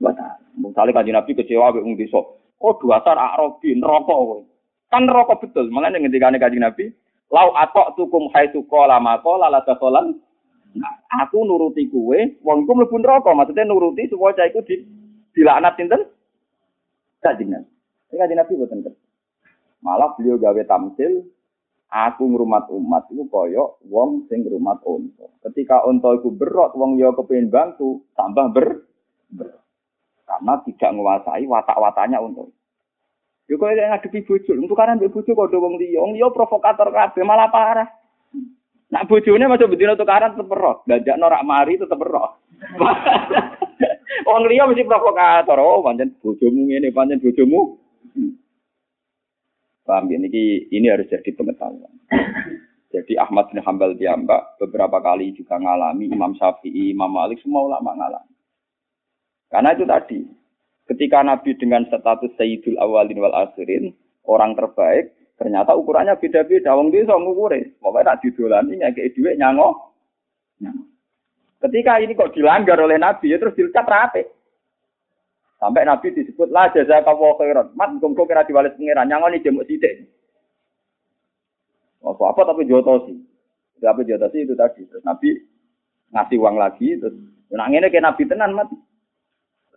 [0.00, 0.42] wa taala.
[0.56, 2.18] Misale kanjeng Nabi kecewa wong desa.
[2.56, 4.40] Oh dasar Arabi neraka kowe.
[4.88, 5.68] Kan neraka betul.
[5.68, 6.88] Makanya ngendikane kanjeng Nabi,
[7.26, 10.14] Lau atok tukum hai suko lama ko lala solan.
[10.76, 10.92] Nah,
[11.24, 13.32] aku nuruti kue, wong ku mlebu neraka.
[13.32, 14.84] Maksudnya nuruti supaya cah iku di
[15.32, 16.04] dilaknat sinten?
[17.24, 17.64] Kajinan.
[18.10, 18.80] Ini kajian Nabi boten
[19.82, 21.26] Malah beliau gawe tamsil,
[21.90, 25.26] aku ngrumat umat itu koyo wong sing ngrumat unta.
[25.46, 28.82] Ketika unta iku berot, wong yo kepengin bantu, tambah ber,
[29.30, 29.62] ber.
[30.26, 32.50] Karena tidak menguasai watak-watanya untuk
[33.46, 36.90] Yo kok yang ngadepi bojo, untuk karena mbek bojo kok wong liya, wong liya provokator
[36.90, 37.86] kabeh malah parah.
[38.90, 42.42] Nak bojone maca bedino tukaran tetep roh, dajak norak mari tetep roh.
[44.26, 47.78] Wong liya mesti provokator, oh pancen bojomu ngene, pancen bojomu.
[49.86, 51.94] Paham ya, ini, ini harus jadi pengetahuan.
[52.86, 57.92] Jadi Ahmad bin Hambal diambak beberapa kali juga ngalami Imam Syafi'i, Imam Malik semua ulama
[57.92, 58.34] ngalami.
[59.52, 60.18] Karena itu tadi
[60.86, 63.90] Ketika Nabi dengan status Sayyidul Awalin wal Akhirin,
[64.22, 66.78] orang terbaik, ternyata ukurannya beda-beda.
[66.78, 69.98] Wong desa ngukure, pokoknya nak didolani ngekek dhuwit nyango.
[71.58, 74.22] Ketika ini kok dilanggar oleh Nabi, ya terus dilcat rapi.
[75.56, 77.72] Sampai Nabi disebut lah jaza kawo khairan.
[77.72, 80.04] Mat gongko kira pengiran, nyango ini jemuk sidik.
[82.04, 83.16] Oh, apa tapi joto sih.
[83.80, 84.84] Tapi joto sih itu tadi.
[84.84, 85.32] Terus Nabi
[86.12, 87.16] ngasih uang lagi, terus
[87.50, 88.76] nah ini kayak Nabi tenan mati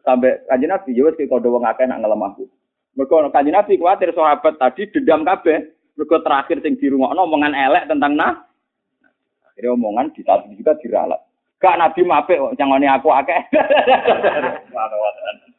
[0.04, 2.50] sampai kaji nabi ya wes kode wong akeh nak ngelemah aku.
[2.98, 5.70] Mergo kaji nabi khawatir sahabat tadi dendam kabeh.
[5.94, 8.34] Mergo terakhir sing dirungokno omongan elek tentang nah.
[9.46, 10.24] Akhirnya omongan di
[10.56, 11.20] juga diralat.
[11.60, 13.42] Gak nabi mape jangan aku akeh.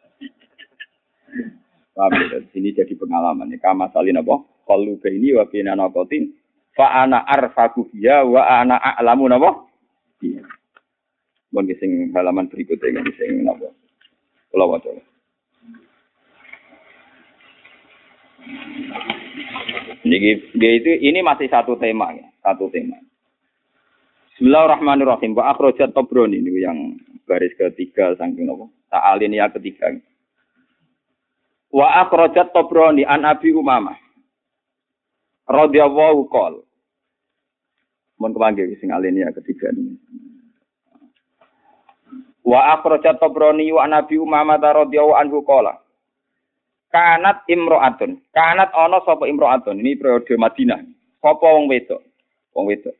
[1.34, 1.46] Ya?
[2.54, 3.52] Ini jadi pengalaman.
[3.52, 3.58] Ya.
[3.60, 4.40] Kama salin apa?
[4.66, 6.34] Kalau ini wa bina nakotin.
[6.70, 9.66] Fa ana arfaku ya wa ana a'lamu napa?
[10.22, 10.46] Iya.
[11.50, 13.74] Bon sing halaman berikutnya sing napa?
[14.54, 14.90] Kula waca.
[20.00, 22.96] Jadi dia itu ini masih satu tema ya, satu tema.
[24.32, 25.36] Bismillahirrahmanirrahim.
[25.36, 26.96] Wa akhrajat Tabrani ini yang
[27.28, 28.70] baris ketiga saking napa?
[29.36, 29.92] ya ketiga.
[31.70, 33.94] Wa akhrajat Tabrani an Abi Umamah
[35.46, 36.66] radhiyallahu qol.
[38.18, 39.94] Mun kepanggil sing ya ketiga ini.
[42.42, 45.78] Wa akhrajat Tabrani wa Nabi Umamah radhiyallahu anhu qala.
[46.90, 48.18] Kanat imro'atun.
[48.34, 49.78] Kanat ana sapa imro'atun.
[49.78, 50.82] Ini periode Madinah.
[51.22, 52.02] Sapa wong wedok?
[52.50, 52.98] Wong wedok.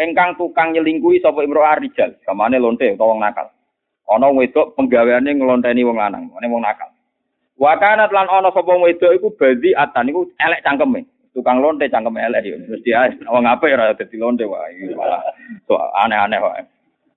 [0.00, 2.16] Engkang tukang nyelingkuhi sapa imro'ah rijal.
[2.24, 3.52] Kamane lonte utawa wong nakal.
[4.08, 6.88] Wong wedok penggaweane nglonteni wong lanang, ane wong nakal.
[7.60, 11.04] Wa kanat lan ana sapa wedok iku badi atan iku elek cangkeme.
[11.36, 12.56] Tukang lonte cangkeme elek yo.
[12.56, 14.96] Terus dia wong apik ora dadi lonte wae.
[14.96, 15.20] Malah
[15.68, 16.64] so, aneh-aneh wae.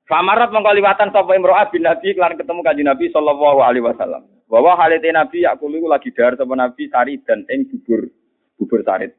[0.04, 4.28] Famarat mengkaliwatan sapa imro'ah bin Nabi lan ketemu kanjeng Nabi sallallahu alaihi wasallam.
[4.52, 8.12] Bahwa halite Nabi yakulu iku lagi dahar sapa Nabi sari dan ing bubur
[8.60, 9.16] bubur sarit.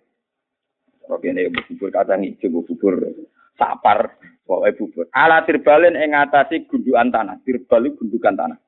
[1.09, 3.01] Oke ini bubur kacang hijau, bubur
[3.57, 5.05] sapar, pokoknya bubur.
[5.09, 7.41] Ala tirbalin ing ngatasi gundukan tanah.
[7.49, 8.59] Tirbal gundukan tanah.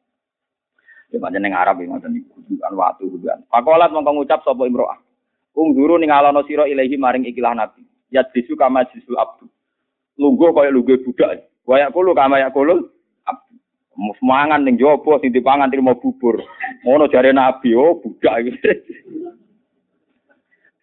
[1.14, 3.38] Ya pancen ning Arab iki ngoten niku, gundukan watu gundukan.
[3.46, 4.98] Pakolat mongko ngucap sapa imro'ah.
[5.54, 7.86] Ungduru ning alono sira ilahi maring ikilah Nabi.
[8.10, 9.46] Ya disu kama disu abdu.
[10.18, 11.46] Lungguh kaya lungguh budak.
[11.66, 12.90] Wayak kulo kama ya kulo
[13.22, 13.54] abdu.
[14.20, 16.42] Mangan ning jopo sing dipangan trimo bubur.
[16.82, 18.52] Ngono jare Nabi, oh budak iki.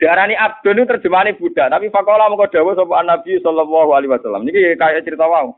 [0.03, 4.43] Diarani abdun itu terjemahane budak, tapi fakola mengko dawuh sapa Nabi sallallahu alaihi wasallam.
[4.43, 5.55] Niki kayak cerita wau.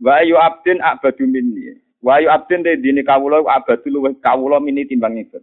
[0.00, 1.83] Wa ayu abdin abadu minni.
[2.04, 5.40] Wa ayu abdin de dini kawula abadu luwih kawula mini timbang itu.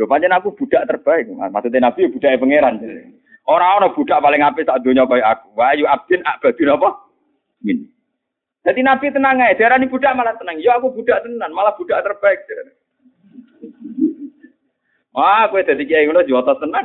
[0.00, 1.28] Lho pancen aku budak terbaik.
[1.28, 2.80] Maksudnya Nabi ya budake pangeran.
[3.44, 5.52] Ora ana budak paling apik sak donya kaya aku.
[5.52, 6.88] Wa ayu abdin abadu napa?
[7.60, 7.92] Min.
[8.64, 10.56] Jadi Nabi tenang aja, diarani budak malah tenang.
[10.64, 12.40] Ya aku budak tenan, malah budak terbaik.
[15.12, 16.84] Wah, kowe dadi kiai ngono jotos tenan.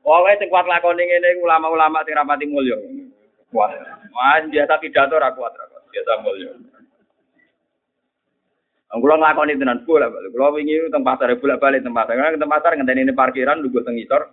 [0.00, 2.80] Pokoke sing kuat lakoni ngene ulama-ulama sing rapati mulya.
[3.52, 3.76] Kuat.
[4.08, 5.52] Wah, biasa pidato ra kuat
[5.88, 5.94] ra kuat.
[5.94, 6.50] Biasa mulya.
[8.88, 10.32] Kulo nglakoni tenan bola balik.
[10.32, 12.12] Kulo wingi teng pasar bolak-balik teng pasar.
[12.16, 14.32] Karena teng pasar ngenteni ini parkiran lugu teng ngisor.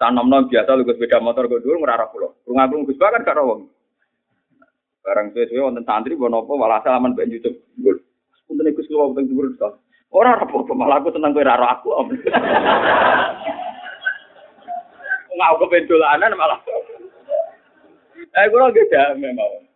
[0.00, 2.40] Tanom-nom biasa lugu sepeda motor go dhuwur ngrara kulo.
[2.44, 3.60] Krungu Gus kan karo wong.
[5.00, 7.56] Barang suwe-suwe wonten santri bon apa walhasil aman mbek YouTube.
[8.44, 9.48] Punten Gus kulo wonten dhuwur
[10.10, 11.94] Ora apa-apa, malah aku seneng kowe ora aku.
[15.38, 16.58] Ngau kepen dolanan malah.
[18.34, 19.69] Eh kula ge damai mawon.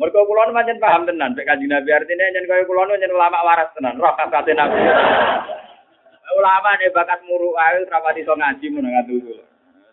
[0.00, 3.12] Mergo kula nu pancen paham tenan nek Kanjeng Nabi artine yen kaya kula nu yen
[3.12, 4.80] ulama waras tenan, roh kakate Nabi.
[6.40, 9.44] Ulama ne bakat muru ae ora iso ngaji mun ngatu kula.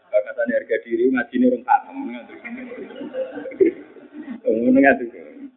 [0.07, 2.33] Bakatane harga diri ngajine rong khatam ngatu.
[4.47, 5.03] Ngono ngatu.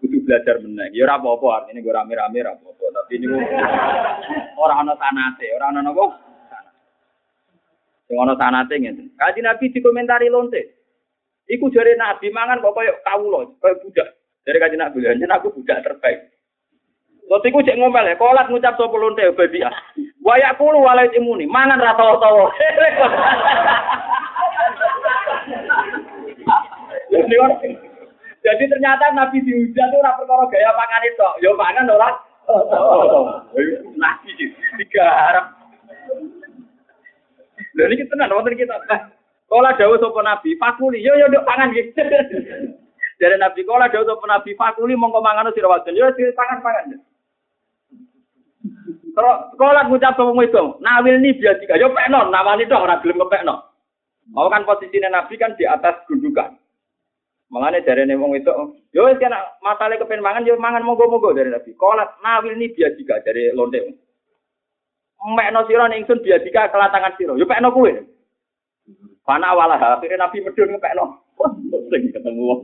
[0.03, 0.91] Kudu belajar meneh.
[0.99, 3.39] Ya ora apa-apa artine gue rame-rame ora apa-apa, tapi niku
[4.59, 6.05] ora ana sanate, ora ana napa?
[8.11, 9.15] Sing ana sanate ngene.
[9.15, 10.75] Kanjeng Nabi dikomentari lonte.
[11.47, 14.20] Iku jare Nabi mangan kok koyo kawula, koyo budak.
[14.41, 16.33] Dari kajian Nabi, jangan aku budak terbaik.
[17.31, 19.71] Waktu itu cek ngomel ya, kolat ngucap sopo lonte babi ah.
[20.27, 22.51] Wayak kulu walai imuni, mangan rata tawa.
[28.41, 32.11] Jadi ternyata Nabi dihujat itu ora perkara gaya pangan itu, yo pangan ora.
[33.95, 34.31] Nabi
[34.83, 35.47] tiga harap.
[37.79, 38.75] Iki tenan wonten kita.
[39.47, 42.03] Kala dawuh sapa Nabi, fakuli yo yo nduk pangan gitu.
[43.21, 46.97] Dari Nabi kala dawuh sapa Nabi, fakuli mongko mangan sira wadon yo sira pangan-pangan.
[49.13, 53.61] Terus kala ngucap sapa itu, nawil ni biasa yo pekno, nawani tok ora gelem kepekno.
[54.33, 56.57] Mau kan posisinya Nabi kan di atas gundukan.
[57.51, 58.53] Makanya dari nih itu,
[58.97, 61.77] yo kena masalah kepen mangan, yo mangan monggo-monggo dari Nabi.
[61.77, 63.85] Kolat nawil ini biasa juga dari lonte.
[65.21, 67.37] Mek no siro nih ingsun biasa juga kelatangan siro.
[67.37, 68.01] Yo pekno kue.
[69.29, 71.05] Pana walah akhirnya Nabi medun ngepekno.
[71.91, 72.61] Sing ketemu wong.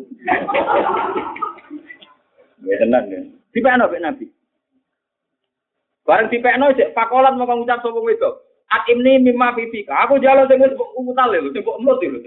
[2.63, 3.21] Ya tenan ya.
[3.51, 4.27] Dipekno pek Nabi.
[6.07, 8.31] Bareng dipekno cek pakolat mau ngucap sapa itu.
[8.67, 10.07] Akim ini mimma fifika.
[10.07, 12.19] Aku jalan sing wis umutal lho, sing kok emut lho.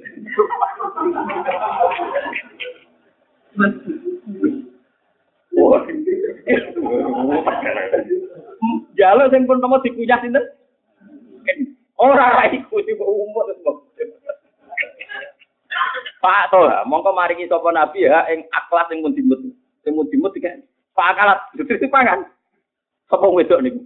[8.95, 10.43] Jalo sing pun temu dikuyah sinten?
[11.99, 13.47] Ora iku sing umut
[16.19, 19.39] Pak to, mongko maringi sapa nabi ya ing aklas sing pun dimut.
[19.87, 20.51] Sing pun dimut iki
[20.91, 22.27] Pak akalat dadi pangan.
[23.07, 23.79] Sapa wedok niku?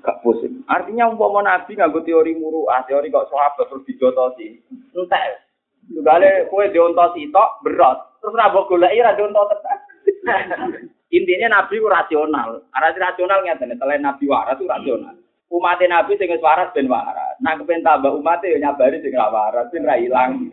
[0.00, 0.64] Gak pusing.
[0.64, 4.56] Artinya umpama nabi nganggo teori muruah, teori kok sahabat terus dijotosi.
[4.96, 5.44] Entek.
[5.92, 8.00] Tugale kowe diontosi tok berat.
[8.24, 9.52] Terus ra mbok goleki ra diontos.
[11.16, 12.64] Intinya nabi ku rasional.
[12.72, 15.21] Arti rasional ngeten, selain nabi waras itu rasional.
[15.52, 17.36] Umat nabi sing wis waras ben waras.
[17.44, 20.48] Nah kepen tambah umat ya nyabari sing ra waras, sing ra ilang.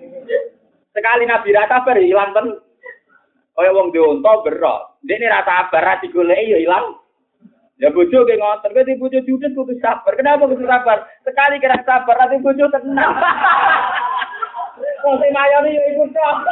[0.91, 2.59] Sekali nabi ra sabar ilang ten.
[3.55, 4.99] Kaya wong dionto berat.
[4.99, 6.99] Dene ra sabar ra digoleki ya ilang.
[7.79, 10.11] Ya bojo ke ngoten, kowe bojo judes kudu sabar.
[10.19, 11.07] Kenapa kudu sabar?
[11.23, 13.15] Sekali kira sabar, nanti bojo tenang.
[15.07, 16.37] Wong sing mayone ya iku tok.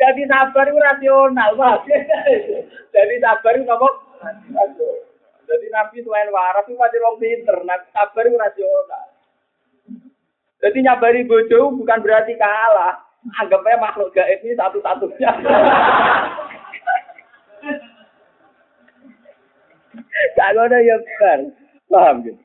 [0.00, 1.84] Jadi sabar itu rasional, Pak.
[3.06, 3.94] Jadi sabar itu ngomong
[5.46, 9.06] Jadi Nabi selain waras itu masih wong pinter, Nabi sabar itu rasional.
[10.58, 12.98] Jadi nyabari bojo bukan berarti kalah.
[13.38, 15.30] Anggapnya makhluk gaib ini satu-satunya.
[20.34, 21.40] Gak ada ya bar.
[21.86, 22.42] Paham gitu.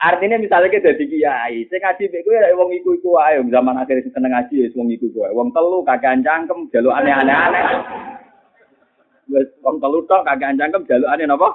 [0.00, 4.00] Artinya misalnya kita jadi kiai, saya ngaji beku ya wong iku iku ayo zaman akhir
[4.08, 7.64] seneng ngaji ya wong iku iku wong telu kagak cangkem jaluk aneh-aneh aneh.
[9.30, 11.54] Wes wong telu tok kagak cangkem jaluk aneh napa?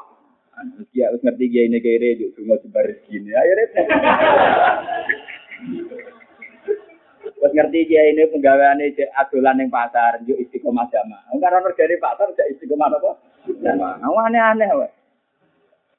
[0.96, 3.36] Dia harus ngerti kiai ini kere juk semua sebar gini.
[3.36, 3.72] Ayo ret.
[7.44, 11.28] Wes ngerti kiai ini penggaweane adolan ning pasar, juk istiqomah jamaah.
[11.36, 13.12] Enggak ono dari pasar cek istiqomah apa?
[13.60, 14.00] Jamaah.
[14.00, 14.90] Aneh-aneh wae.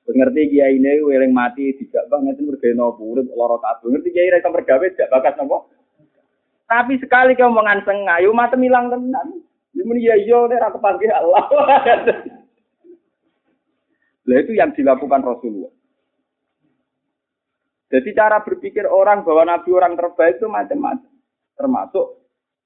[0.07, 3.93] Ngerti kiai ini weling mati tidak banget mergawe nopo urip lara kabeh.
[3.93, 5.69] Ngerti kiai rek mergawe tidak bakat nopo.
[6.67, 9.46] Tapi sekali kau sengayu mata milang tenan.
[9.77, 11.45] Ini ya iya nek ra kepanggih Allah.
[14.27, 15.71] Lah itu yang dilakukan Rasulullah.
[17.87, 21.13] Jadi cara berpikir orang bahwa Nabi orang terbaik itu macam-macam.
[21.55, 22.07] Termasuk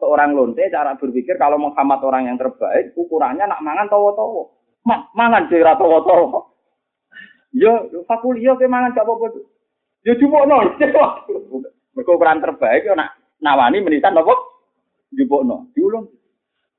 [0.00, 4.56] seorang lonte cara berpikir kalau Muhammad orang yang terbaik ukurannya nak mangan towo-towo.
[4.88, 6.56] Ma mangan dhewe towo-towo.
[7.52, 9.42] Yo, fakul yo ke mangan gak apa-apa.
[10.06, 10.78] Yo jupukno.
[11.94, 14.32] Mergo ukuran terbaik yo nak nawani menitan apa?
[15.12, 15.68] Jupukno.
[15.76, 16.08] Diulung.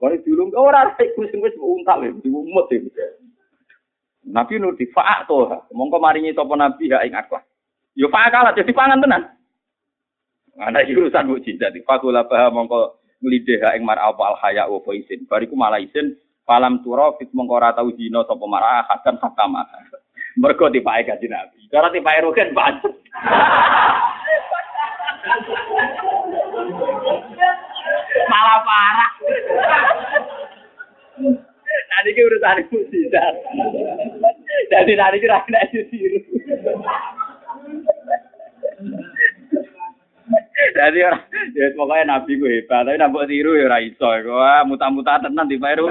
[0.02, 2.82] Kalau diulung ora iku sing wis untal ya, diumut ya.
[4.26, 5.46] Nabi nur fa'a to.
[5.78, 7.46] Mongko maringi sapa nabi ya ing akhlak.
[7.94, 9.30] Yo fa'a kalah jadi pangan tenan.
[10.58, 11.78] Ana urusan mukjizat.
[11.86, 15.30] Fakul apa mongko nglideh ing mar apa al haya wa isin.
[15.30, 16.18] Bariku malah isin
[16.50, 19.70] falam turo fit mongko ora tau dina sapa marah hakan hakama.
[20.34, 21.70] Mergo tipake gaji Nabi.
[21.70, 22.94] Cara tipake rugen pancet.
[28.28, 29.12] Malah parah.
[31.72, 33.34] Nanti ki urusan mukjizat.
[34.72, 36.20] Jadi nanti ki ra kena ditiru.
[40.72, 41.26] Jadi orang,
[41.58, 44.08] ya pokoknya nabi gue hebat, tapi nambah tiru ya ora iso.
[44.08, 45.90] Wah, muta-muta tenan di Peru.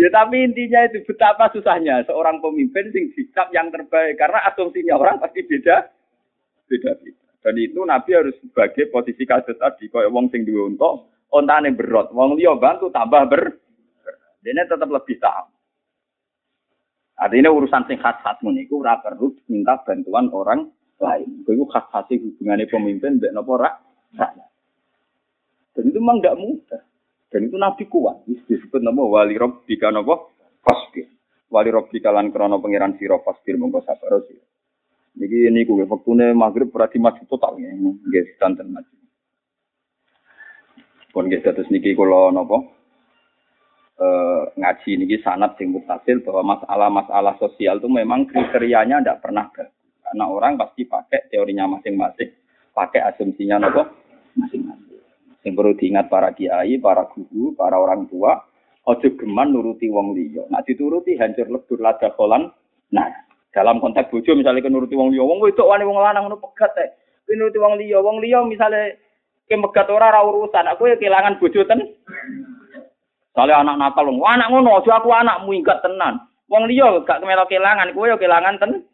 [0.00, 5.20] Ya tapi intinya itu betapa susahnya seorang pemimpin sing sikap yang terbaik karena asumsinya orang
[5.20, 5.92] pasti beda
[6.70, 7.26] beda beda.
[7.42, 11.02] Dan itu Nabi harus sebagai posisi kasus tadi kaya wong sing duwe unta,
[11.34, 13.58] ontane berot, wong liya bantu tambah ber.
[14.40, 15.46] Ini tetap lebih tahu.
[17.20, 21.44] Artinya urusan sing khas-khas niku ora perlu minta bantuan orang lain.
[21.44, 23.76] Itu khas-khas hubungannya pemimpin mbek napa?
[25.76, 26.82] Dan itu memang tidak mudah.
[27.30, 28.24] Dan itu Nabi kuat.
[28.26, 30.18] Disebut nama wali robbika nama
[30.64, 31.06] fasbir.
[31.52, 34.49] Wali robbika lan krono pangeran siro fasbir mongko sabar sira.
[35.18, 37.70] Niki niku wektune maghrib berarti maju total ya.
[37.74, 38.94] Nggih santen maju.
[41.10, 42.58] Pun nggih terus niki kula napa
[44.00, 49.74] eh ngaji niki sanat sing mutasil bahwa masalah-masalah sosial itu memang kriterianya tidak pernah bagus.
[50.00, 52.34] Karena orang pasti pakai teorinya masing-masing,
[52.74, 53.86] pakai asumsinya nopo
[54.34, 54.98] masing-masing.
[55.46, 58.42] Yang perlu diingat para kiai, para guru, para orang tua,
[58.90, 60.50] ojo geman nuruti wong liya.
[60.50, 62.50] Nah dituruti hancur lebur lada kolan.
[62.90, 63.06] Nah,
[63.50, 66.88] dalam konteks bojo misalnya nuruti wong liya, wong wedok wani wong lanang ngono pegat teh.
[67.30, 68.94] Nuruti wong liya, wong liya misalnya
[69.50, 71.82] kemegat ora ora urusan, aku ya kehilangan bojo ten.
[73.34, 76.22] Soalnya anak nakal, wong anak ngono, aja aku anakmu ingat tenan.
[76.50, 78.86] Wong liya gak kemelok kehilangan, kowe ya kehilangan ten.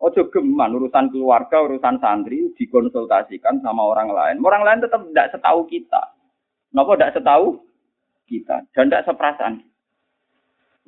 [0.00, 4.40] Ojo geman urusan keluarga, urusan santri dikonsultasikan sama orang lain.
[4.40, 6.16] Orang lain tetap tidak setahu kita.
[6.72, 7.46] Kenapa tidak setahu
[8.24, 9.60] kita dan tidak seperasaan.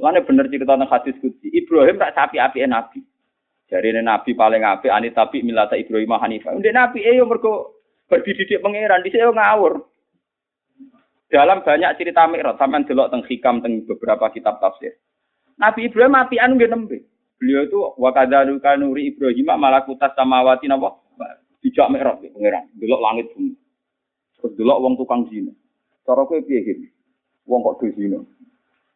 [0.00, 1.52] Mana bener cerita tentang hadis kudsi.
[1.52, 3.00] Ibrahim tak sapi api nabi.
[3.68, 6.56] Jadi nabi paling api, ani tapi milata Ibrahim Hanifah.
[6.56, 9.80] Udah nabi eh yo mergo berdididik pangeran di sini ngawur.
[11.32, 15.00] Dalam banyak cerita Mi'raj sampean delok teng hikam teng beberapa kitab tafsir.
[15.56, 16.98] Nabi Ibrahim apian nggih nembe.
[17.40, 21.00] Beliau itu wakadalu kanuri Ibrahim malakutas samawati napa?
[21.62, 23.54] Dijak mikrot pangeran, delok langit bumi.
[24.34, 25.54] Terus delok wong tukang zina.
[26.02, 26.90] Cara kowe piye iki?
[27.46, 28.18] Wong kok do zina.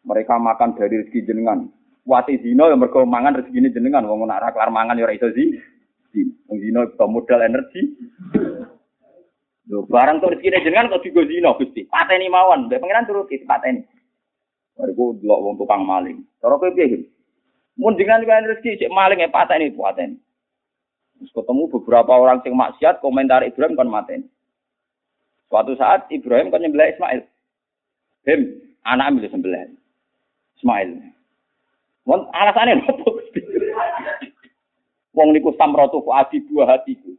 [0.06, 1.66] Mereka makan dari rezeki jenengan.
[2.06, 4.06] Wati zina yang mergo mangan rezeki jenengan.
[4.06, 5.58] Wong nak ra kelar mangan ya iso zina.
[6.46, 7.82] Wong zina itu modal energi.
[9.66, 11.90] Lho, barang tuh rezeki jenengan kok digo zina Gusti.
[11.90, 13.82] Pateni mawon, mbek pangeran turuti pateni.
[14.78, 16.22] Bariku delok wong tukang maling.
[16.38, 16.98] Cara piye iki?
[17.76, 20.22] Mun dengan kan rezeki cek maling e pateni pateni.
[21.16, 24.28] Terus ketemu beberapa orang sing maksiat komentar Ibrahim kan mateni.
[25.48, 27.20] Suatu saat Ibrahim kan nyembelih Ismail.
[28.26, 28.40] Him,
[28.82, 29.78] anak ambil sembelih.
[30.56, 30.90] Ismail.
[32.06, 33.18] Wong alasane nopo?
[35.16, 37.12] Wong niku samratu ku adi buah hatiku.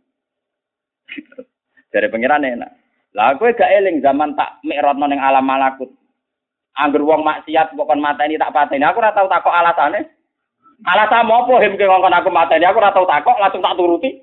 [1.90, 2.72] Dari pengiran enak.
[3.18, 5.90] Lah kowe gak eling zaman tak mikrotno ning alam malakut.
[6.78, 8.86] Angger wong maksiat kok kon mateni tak pateni.
[8.86, 10.06] Aku ora tau takok alasane.
[10.86, 14.14] Alasan apa him ke ngongkon aku mateni aku ora tau takok langsung tak turuti.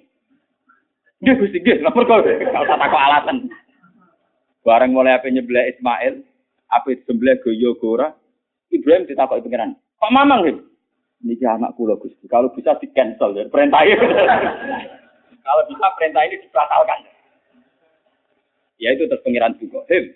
[1.18, 3.36] Nggih Gusti nggih, lha mergo gak usah takok alasan.
[4.62, 6.24] Bareng mulai apa nyebelah Ismail,
[6.72, 8.16] apa sembelih goyo gora,
[8.74, 9.78] Ibrahim ditakoki pengiran.
[10.02, 10.56] Kok mamang him?
[11.24, 12.26] Niki anak kula Gusti.
[12.26, 13.80] Kalau bisa di cancel ya perintah
[15.44, 17.00] Kalau bisa perintah ini dibatalkan.
[18.82, 19.86] Ya itu terus pengiran juga.
[19.88, 20.10] Him,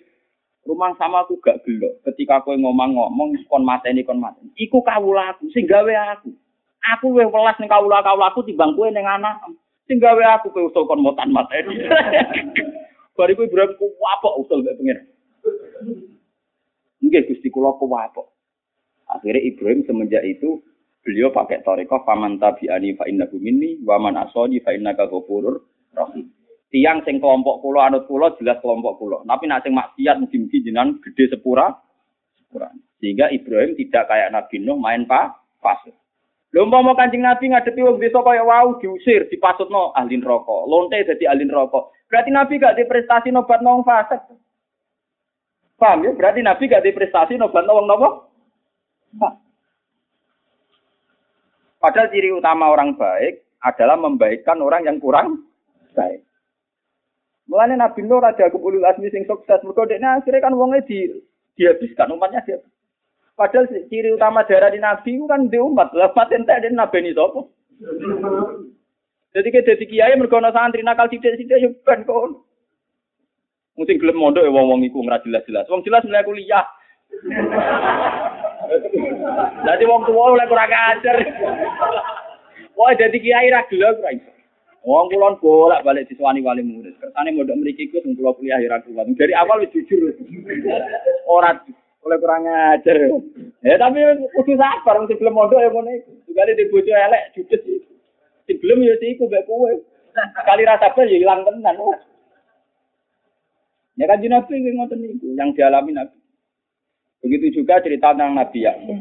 [0.67, 1.89] rumah sama aku gak gelo.
[2.05, 4.51] Ketika aku ngomong-ngomong kon mateni kon mateni.
[4.59, 6.29] Iku kawula aku sing gawe aku.
[6.97, 9.37] Aku luwih welas ning kawula kawula aku timbang kowe ning anak.
[9.89, 11.77] Sing gawe aku kowe usul kon motan mateni.
[13.17, 14.99] Bariku Ibrahim ku apok usul mbek pengen.
[17.01, 18.38] Nggih Gusti kula ku apok.
[19.09, 20.61] Akhirnya Ibrahim semenjak itu
[21.01, 25.65] beliau pakai toriko faman tabi'ani fa innahu minni wa man asani fa innaka ghafurur
[25.97, 26.29] rahim
[26.69, 29.25] tiang sing kelompok pulau anut pulau jelas kelompok pulau.
[29.25, 31.73] Tapi nak sing maksiat mungkin jenengan gede sepura,
[32.37, 32.69] sepura.
[33.01, 35.93] Sehingga Ibrahim tidak kayak Nabi Nuh main pa pasut.
[36.49, 40.65] Lho mau kancing Nabi ngadepi wong desa kaya wau diusir, dipasutno ahli neraka.
[40.65, 41.93] Lonte jadi ahli neraka.
[42.09, 44.17] Berarti Nabi gak di prestasi nobat nong fasik.
[45.77, 46.11] Paham ya?
[46.17, 48.28] Berarti Nabi gak di prestasi nobat nong nopo?
[51.79, 55.47] Padahal ciri utama orang baik adalah membaikkan orang yang kurang
[55.95, 56.27] baik.
[57.49, 59.63] Mulane Nabi Nuh raja kepulul asmi sing sukses.
[59.65, 61.09] Mergo dekne akhirnya kan wongnya di
[61.57, 62.61] dihabiskan umatnya dia.
[63.33, 65.95] Padahal ciri utama darah di Nabi kan di umat.
[65.95, 67.41] Lah paten tak ada Nabi ini sapa?
[69.33, 72.43] Jadi jadi kiai mergo ana santri nakal sithik-sithik yo ben kon.
[73.79, 75.71] Mungkin gelem mondok ya wong-wong iku ora jelas-jelas.
[75.71, 76.67] Wong jelas mulai kuliah.
[79.65, 81.15] Jadi wong tua oleh kurang ajar.
[82.77, 84.31] Wah jadi kiai ra gelem ora iso.
[84.87, 86.95] Wong kulon bolak balik siswani wali murid.
[87.01, 89.11] Kersane mondok mriki iku sing kula kuliah ora kuat.
[89.19, 90.15] Dari awal wis jujur.
[91.27, 91.59] Ora
[92.07, 92.97] oleh kurang ajar.
[93.59, 93.99] Ya tapi
[94.39, 96.11] kudu sabar mesti belum mondok ya ngono iku.
[96.31, 97.63] Juga di bojo elek judes.
[98.47, 99.71] Sing belum ya iku mbek kowe.
[100.47, 101.75] Kali rasa sabar ya ilang tenan.
[103.99, 106.15] Ya kan Nabi ngoten niku yang dialami Nabi.
[107.19, 108.99] Begitu juga cerita tentang Nabi Yakub.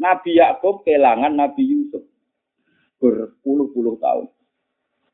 [0.00, 2.04] Nabi Yakub kehilangan Nabi Yusuf
[3.00, 4.28] berpuluh-puluh tahun.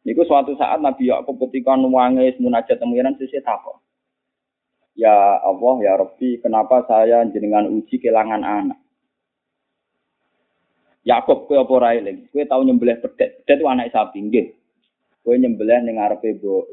[0.07, 3.79] Niku suatu saat Nabi Yakub ketika nuangis munajat temuiran sisi takut.
[4.97, 5.12] Ya
[5.45, 8.81] Allah, ya Rabbi, kenapa saya jenengan uji kelangan anak?
[11.07, 12.27] Yakub kowe apa ora eling?
[12.33, 13.45] Kowe tau nyembelih pedet.
[13.45, 14.57] Pedet itu anak sapi nggih.
[15.22, 16.66] Kowe nyembelih ning ngarepe mbok.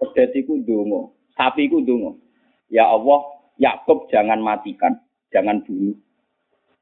[0.00, 2.16] Pedet iku ndonga, sapi iku ndonga.
[2.72, 5.00] Ya Allah, Yakub jangan matikan,
[5.32, 5.96] jangan bunuh,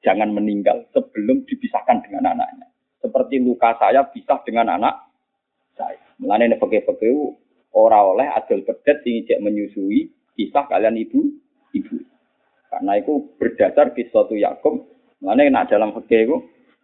[0.03, 2.67] jangan meninggal sebelum dipisahkan dengan anaknya.
[2.99, 4.95] Seperti luka saya pisah dengan anak
[5.77, 6.01] saya.
[6.19, 7.11] Mulane nek peke-peke
[7.77, 11.21] ora oleh adol pedet sing menyusui kisah kalian ibu
[11.77, 11.97] ibu.
[12.73, 14.89] Karena itu berdasar di suatu Yakub.
[15.21, 16.37] Mulane nek dalam peke itu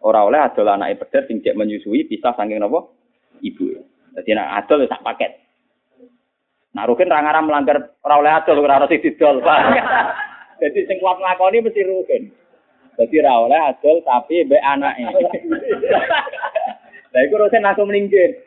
[0.05, 2.85] ora oleh adol anak pedet sing menyusui pisah saking napa
[3.41, 3.81] ibu.
[4.13, 5.40] Jadi nek adol ya sak paket.
[6.71, 9.59] Nah, Rukin ra ngaram melanggar ora oleh adol ora harus didol, Pak.
[10.63, 12.31] Jadi sing kuat nglakoni mesti Rukin.
[12.95, 15.03] Jadi ra oleh adol tapi mbek anake.
[17.11, 18.39] Lah iku Rukin langsung minggir.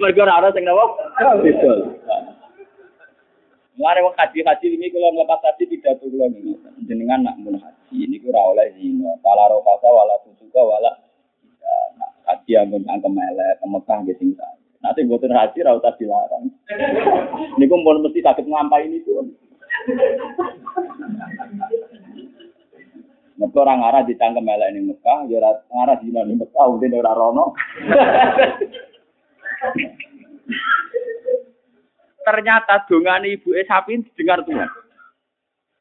[0.00, 0.84] Mergo ora ana sing napa?
[1.44, 2.00] Betul.
[3.76, 6.56] Mare wong haji-haji ini kalau melepas haji tidak tuh ini.
[6.88, 9.20] Jenengan nak mun haji ini ora oleh zina.
[9.20, 10.96] Pala rofasa wala fusuka wala
[12.46, 14.38] haji amun angkem elek Mekah nggih sing
[14.78, 16.46] Nanti buatin haji ra usah dilarang.
[17.58, 19.26] Niku pun mesti sakit ngampai ini tuh.
[23.34, 25.42] Mereka orang arah ditangkap melek ini Mekah, ya
[25.74, 27.50] arah di mana Mekah, udah ora rono.
[32.22, 34.70] Ternyata dongan ibu sapi didengar Tuhan.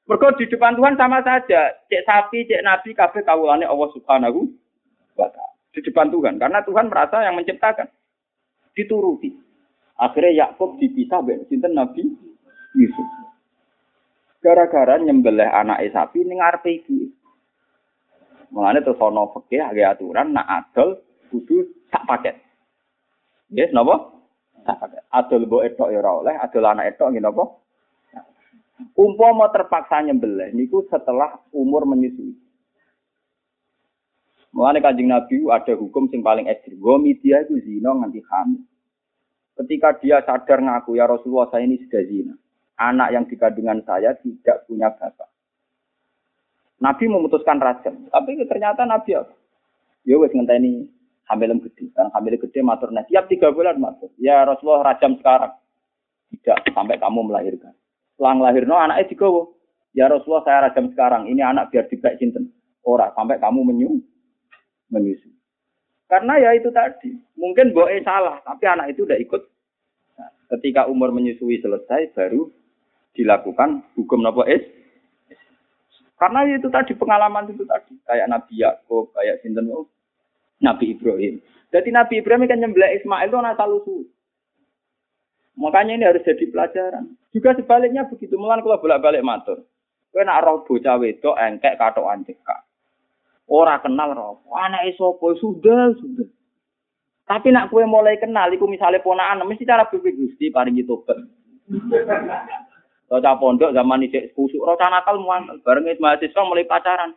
[0.09, 1.77] Mereka di depan Tuhan sama saja.
[1.93, 4.49] Cek sapi, cek nabi, kabeh kawulane Allah Subhanahu
[5.13, 5.44] wa.
[5.75, 7.91] Di depan Tuhan karena Tuhan merasa yang menciptakan.
[8.71, 9.35] Dituruti.
[9.99, 11.19] Akhirnya Yakub dipisah
[11.51, 12.03] dengan Nabi
[12.79, 13.07] Yusuf.
[14.39, 17.11] Gara-gara nyembelih anak sapi ning ngarepe ibu.
[18.55, 22.35] Mulane terus ana fikih agak aturan nak adol kudu sak paket.
[23.51, 24.15] Yes, napa?
[24.63, 25.01] Sak paket.
[25.11, 27.43] Adol mbok etok ya oleh, adol anak etok nggih napa?
[28.95, 32.44] Umpama terpaksa nyembelih niku setelah umur menyusui.
[34.55, 36.79] Mulane Kanjeng Nabi ada hukum sing paling ekstrim.
[36.79, 38.63] Gomi dia itu zina nganti hamil.
[39.59, 42.33] Ketika dia sadar ngaku ya Rasulullah saya ini sudah zina.
[42.79, 45.27] Anak yang dikandungan saya tidak punya bapak.
[46.79, 49.31] Nabi memutuskan rajam, tapi ternyata Nabi apa?
[50.03, 50.87] Ya wes ngenteni
[51.27, 54.11] hamil gede, kan hamil gede matur nah, tiap tiga bulan matur.
[54.19, 55.55] Ya Rasulullah rajam sekarang.
[56.31, 57.71] Tidak sampai kamu melahirkan.
[58.19, 59.51] Selang lahir no anaknya digawa.
[59.95, 62.51] Ya Rasulullah saya rajam sekarang, ini anak biar dibek cinten.
[62.83, 64.03] Ora, sampai kamu menyu,
[64.89, 65.29] menyusu.
[66.05, 69.41] Karena ya itu tadi, mungkin boe salah, tapi anak itu udah ikut.
[70.21, 72.45] Nah, ketika umur menyusui selesai, baru
[73.17, 74.61] dilakukan hukum nopo es.
[76.15, 79.89] Karena itu tadi pengalaman itu tadi, kayak Nabi Yakub, kayak sinten oh,
[80.61, 81.41] Nabi Ibrahim.
[81.73, 84.07] Jadi Nabi Ibrahim kan nyembelih Ismail itu anak salusu.
[85.59, 87.15] Makanya ini harus jadi pelajaran.
[87.31, 88.35] Juga sebaliknya begitu.
[88.35, 89.63] Mulan kalau bolak-balik matur.
[90.11, 92.63] Kowe nak roh bocah wedok engkek katokan cekak.
[93.45, 94.41] Ora kenal roh.
[94.53, 96.27] Anak sapa sudah sudah.
[97.25, 101.17] Tapi nak kue mulai kenal, iku misalnya ponaan, mesti cara berpikir gusti paringi tobat.
[103.09, 107.13] Roca pondok zaman ini kusuk, roca nakal muan, bareng mahasiswa mulai pacaran.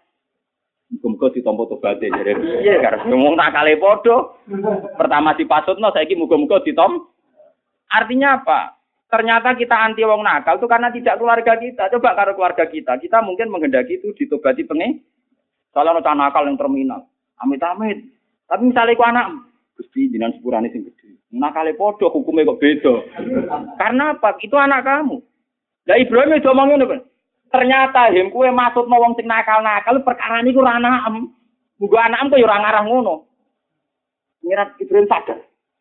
[0.88, 2.32] Muga-muga ditompo tobaté jadi
[2.64, 4.40] iya karena ngomong nakale podo.
[4.96, 7.08] Pertama dipasutno saiki muga-muga ditom.
[7.92, 8.80] Artinya apa?
[9.08, 11.88] Ternyata kita anti wong nakal itu karena tidak keluarga kita.
[11.92, 15.04] Coba kalau keluarga kita, kita mungkin menghendaki itu ditobati pengen.
[15.72, 17.04] Salah no nakal yang terminal.
[17.38, 17.98] Amit amit.
[18.48, 19.26] Tapi misalnya ku anak,
[19.76, 21.20] gusti jinan sepurane sing gede.
[21.28, 22.94] Nakale podo hukumnya kok beda.
[23.76, 24.40] karena apa?
[24.40, 25.20] Itu anak kamu.
[25.84, 26.96] Lah Ibrahim itu ngomongin apa?
[27.48, 31.08] Ternyata him kue maksud wong sing nakal-nakal perkara ini kurang anak
[31.78, 33.14] Muga anak kok ya ora ngarah ngono.
[34.42, 35.38] Ngirat Ibrahim sadar.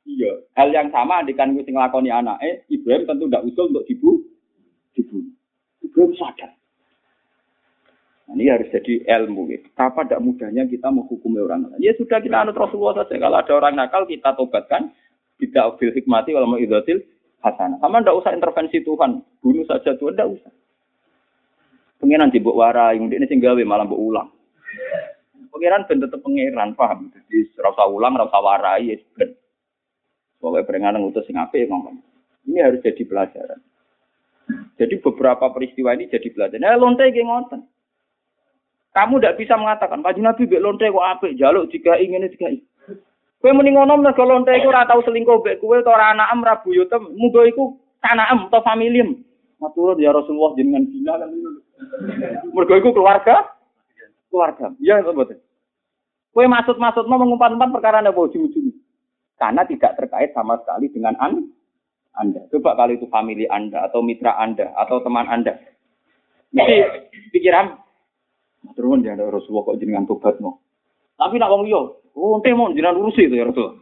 [0.08, 4.24] Iya, hal yang sama dengan sing nglakoni anake, Ibrahim tentu tidak usul untuk dibu
[4.96, 5.36] dibunuh.
[5.84, 6.54] Ibrahim sadar.
[8.28, 9.47] Nah, ini harus jadi ilmu.
[9.47, 9.67] Gitu.
[9.80, 11.80] Apa tidak mudahnya kita menghukumi orang lain?
[11.80, 13.15] Ya sudah kita anut Rasulullah saja.
[13.15, 14.91] Kalau ada orang nakal kita tobatkan.
[15.38, 16.97] Tidak bil hikmati walau idatil
[17.45, 17.78] hasanah.
[17.78, 19.21] Sama tidak usah intervensi Tuhan.
[19.38, 20.51] Bunuh saja Tuhan, tidak usah.
[22.01, 24.30] Pengiran di warai, ini gawe malah mbok ulang.
[25.49, 27.09] Pengiran ben tetep pengiran, paham?
[27.09, 29.34] Jadi rasa ulang, rasa warai, ya ben.
[30.38, 31.97] Pokoknya peringatan ngutus sing apik ngomong.
[32.45, 33.57] Ini harus jadi pelajaran.
[34.78, 36.61] Jadi beberapa peristiwa ini jadi pelajaran.
[36.61, 37.61] Nah, lonte kayak ngoten.
[38.98, 42.50] Kamu tidak bisa mengatakan, Pak Nabi bek lonte kok apik, jaluk jika ingin jika.
[43.38, 46.58] Kue muni ngono mergo lonte iku ora tau selingkuh bek kowe to ora anakem ra
[46.66, 49.22] buyutem, muga iku kanaem atau familiem.
[49.62, 51.30] Matur ya Rasulullah jenengan bina kan
[52.58, 53.54] Mergo iku keluarga
[54.34, 54.74] keluarga.
[54.82, 55.45] Iya betul.
[56.34, 58.74] Kue maksud-maksud mau mengumpat-umpat perkara apa ujung-ujung.
[59.38, 61.54] Karena tidak terkait sama sekali dengan an
[62.18, 62.50] Anda.
[62.50, 65.54] Coba kalau itu family Anda atau mitra Anda atau teman Anda.
[66.50, 66.78] Mesti
[67.30, 67.87] pikiran
[68.74, 70.59] turun ya Rasulullah kok jenengan tobat mau.
[71.18, 71.65] Tapi nak wong
[72.18, 73.80] oh ente mau jenengan urusi itu ya Rasul.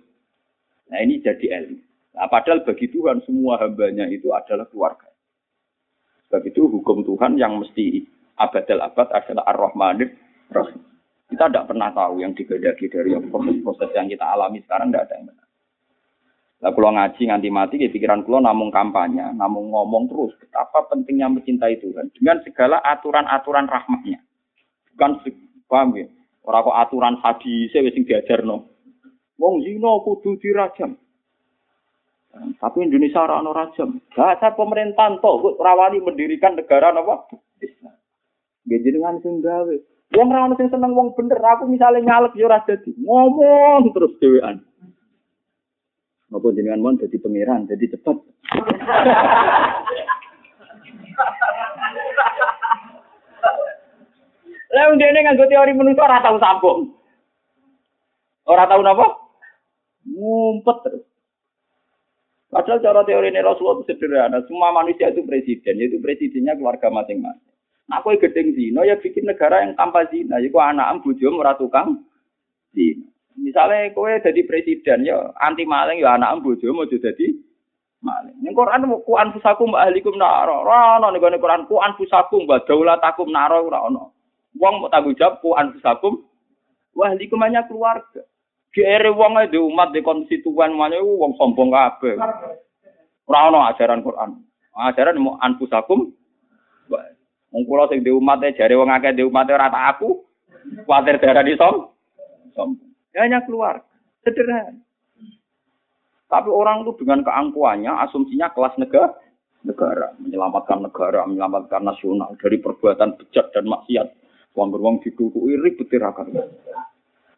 [0.92, 1.78] Nah ini jadi ilmu.
[2.16, 5.12] Nah, padahal bagi Tuhan semua hambanya itu adalah keluarga.
[6.28, 8.08] Sebab itu hukum Tuhan yang mesti
[8.40, 10.16] abadal abad adalah ar-Rahmanir
[10.48, 10.80] Rahim.
[11.28, 15.26] Kita tidak pernah tahu yang digedaki dari proses-proses yang kita alami sekarang tidak ada yang
[15.28, 15.48] benar.
[16.64, 21.28] Lah kalau ngaji nganti mati ya pikiran kulo namung kampanye, namung ngomong terus betapa pentingnya
[21.28, 24.24] mencintai Tuhan dengan segala aturan-aturan rahmatnya.
[24.96, 25.12] Bukan
[25.68, 26.08] paham ya?
[26.48, 28.70] Ora kok aturan hadis wis sing diajarno.
[29.36, 30.96] Wong zina kudu dirajam.
[32.36, 34.00] Tapi Indonesia ora ono rajam.
[34.16, 37.28] Bahasa pemerintahan toh rawani mendirikan negara napa?
[37.60, 37.96] Islam.
[38.68, 39.76] Nggih jenengan sing gawe.
[40.16, 41.40] Wong ra ono sing seneng wong bener.
[41.40, 42.92] Aku misalnya nyalek ya ora dadi.
[42.96, 44.64] Ngomong terus dhewean.
[46.32, 48.18] Apa jenengan mon jadi pangeran, jadi cepat.
[54.76, 56.92] Lah ndene nganggo teori menungso ora tau sambung.
[58.44, 59.08] Ora tau napa?
[60.04, 61.04] Ngumpet terus.
[62.52, 64.44] Padahal cara teori ini Rasulullah itu sederhana.
[64.48, 67.52] Semua manusia itu presiden, yaitu presidennya keluarga masing-masing.
[67.86, 70.42] Nah, aku gedeng zino ya bikin negara yang tanpa zina.
[70.42, 72.04] Jadi anak bojo ora tukang
[72.74, 73.06] zina.
[73.36, 77.36] Misalnya kowe jadi presiden ya anti maling ya anak bojo mau jadi
[78.00, 78.40] maling.
[78.40, 80.64] Ning Quran ku anfusakum ahlikum naro.
[80.64, 84.15] Ora ono ning Quran ku anfusakum wa daulatakum naro ora ono.
[84.56, 86.24] Wong mau tanggung jawab ku anfusakum
[86.96, 88.24] wa ahlikum hanya keluarga.
[88.72, 92.16] Kere wong di umat di konstituen mana wong sombong kabeh.
[93.26, 94.44] Ora ono ajaran Quran.
[94.76, 96.12] Ajaran mau anfusakum
[97.56, 100.28] Wong kula sing di umat jare wong akeh di umat ora tak aku.
[100.92, 101.96] Darah di som.
[102.52, 102.92] Sombong.
[103.16, 103.80] Hanya keluar.
[104.28, 104.76] Sederhana.
[106.26, 109.14] Tapi orang itu dengan keangkuhannya, asumsinya kelas negara,
[109.62, 114.08] negara, menyelamatkan negara, menyelamatkan nasional dari perbuatan bejat dan maksiat.
[114.56, 116.32] Uang beruang didukui ribet tirakan.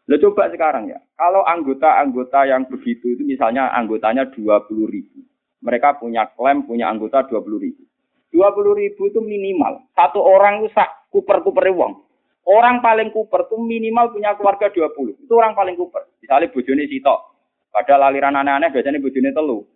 [0.08, 5.20] Nah coba sekarang ya, kalau anggota-anggota yang begitu itu misalnya anggotanya 20 ribu.
[5.60, 7.82] Mereka punya klaim, punya anggota 20 ribu.
[8.32, 9.84] 20 ribu itu minimal.
[9.92, 12.00] Satu orang itu sak kuper-kuper uang.
[12.48, 15.28] Orang paling kuper itu minimal punya keluarga 20.
[15.28, 16.08] Itu orang paling kuper.
[16.24, 17.20] Misalnya bojone sitok.
[17.68, 19.68] Padahal aliran aneh-aneh biasanya bojone telu.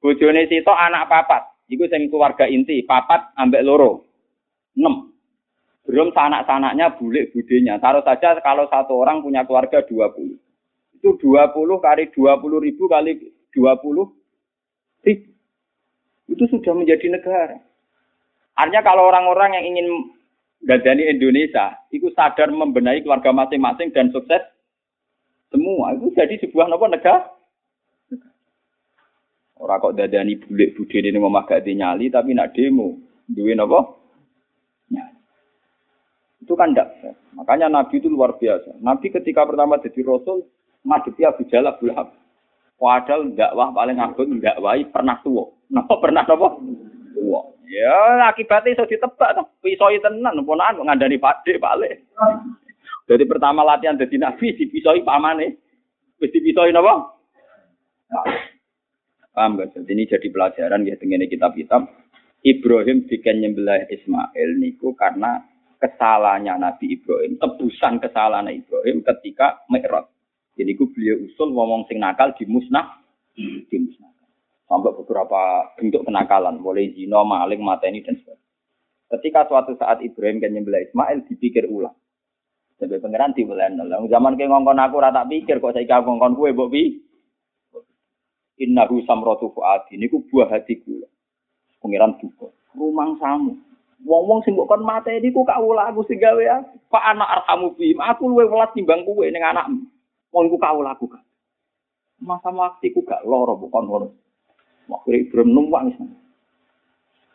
[0.00, 1.52] Bojone sitok anak papat.
[1.68, 4.08] Iku sing keluarga inti, papat ambek loro.
[4.72, 5.11] enam.
[5.82, 7.78] Belum sanak-sanaknya, bulik budenya.
[7.82, 10.38] Taruh saja kalau satu orang punya keluarga 20.
[11.02, 13.18] Itu 20 kali 20 ribu kali
[13.50, 14.06] 20
[15.02, 15.30] ribu.
[16.30, 17.58] Itu sudah menjadi negara.
[18.54, 19.86] Artinya kalau orang-orang yang ingin
[20.62, 24.40] gadani Indonesia, itu sadar membenahi keluarga masing-masing dan sukses
[25.50, 25.98] semua.
[25.98, 27.26] Itu jadi sebuah nopo negara.
[29.62, 32.98] Orang kok dadani bulik budhe ini ngomong gak nyali tapi nak demo.
[33.30, 34.01] Duwe nopo?
[36.42, 36.90] Itu kan tidak
[37.38, 38.82] Makanya Nabi itu luar biasa.
[38.82, 40.42] Nabi ketika pertama jadi Rasul,
[40.82, 42.08] ngadepi Abu Jalal Abu Lahab.
[42.82, 45.46] Padahal dakwah paling agung dakwahi pernah tua.
[45.70, 46.58] Napa pernah napa?
[47.14, 47.40] Tua.
[47.70, 49.46] Ya akibatnya iso ditebak tuh.
[49.62, 52.02] Pisoi tenan ponakan ngandani Pakde balik.
[53.06, 55.62] Jadi pertama latihan jadi nabi dipisoi pamane.
[56.18, 57.14] Wis dipisoi napa?
[59.32, 59.72] Paham gak?
[59.72, 61.88] Jadi ini jadi pelajaran ya dengan kitab-kitab.
[62.42, 65.40] Ibrahim bikin nyembelah Ismail niku karena
[65.82, 70.06] kesalahannya Nabi Ibrahim, tebusan kesalahan Ibrahim ketika Mi'raj.
[70.54, 73.02] Jadi ku beliau usul ngomong sing nakal di musnah,
[73.34, 74.14] di musnah.
[74.70, 78.40] Sampai beberapa bentuk kenakalan, mulai zina, maling, mateni dan sebagainya.
[79.12, 81.92] Ketika suatu saat Ibrahim kan nyembelah Ismail dipikir ulang.
[82.80, 84.08] Jadi pangeran diulang.
[84.08, 86.72] Zaman ke ngongkon aku rata pikir kok saya ngongkon kue mbok
[88.62, 91.04] Innahu samratu fuadi niku buah hatiku.
[91.82, 92.48] Pangeran duka.
[92.72, 93.58] Rumang samu.
[94.02, 96.42] Wong-wong sing kon mate niku kawula aku sing gawe.
[96.90, 97.94] Pak anak arhamu bi.
[97.94, 99.86] Aku luwe welas timbang kowe ning anakmu.
[100.34, 101.06] Wong iku kawula aku.
[102.22, 104.08] Masa waktu ku gak loro bukan ngono.
[104.90, 105.98] Waktu Ibrahim numpak wis.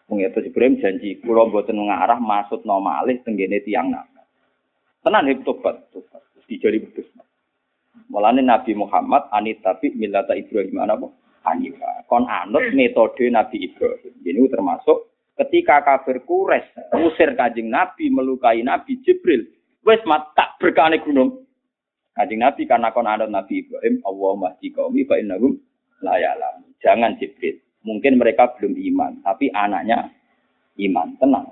[0.08, 4.08] Itu Ibrahim janji kula mboten ngarah maksud no malih tenggene tiang nak.
[5.04, 6.24] Tenan hip tobat, tobat.
[6.48, 7.08] Dijari betus.
[8.08, 11.08] Mulane Nabi Muhammad anit tapi milata Ibrahim apa?
[11.44, 12.08] Hanifa.
[12.08, 14.16] Kon anut metode Nabi Ibrahim.
[14.24, 16.66] Ini termasuk ketika kafir kures
[16.98, 19.46] usir kajing Nabi melukai Nabi Jibril.
[19.88, 21.48] Mat tak berkane gunung.
[22.12, 25.56] Kajing Nabi karena kon anut Nabi Ibrahim, Allahumma jikaumi fa innahum
[26.04, 26.66] la ya'lam.
[26.84, 27.62] Jangan Jibril.
[27.88, 30.12] Mungkin mereka belum iman, tapi anaknya
[30.82, 31.16] iman.
[31.22, 31.48] Tenang.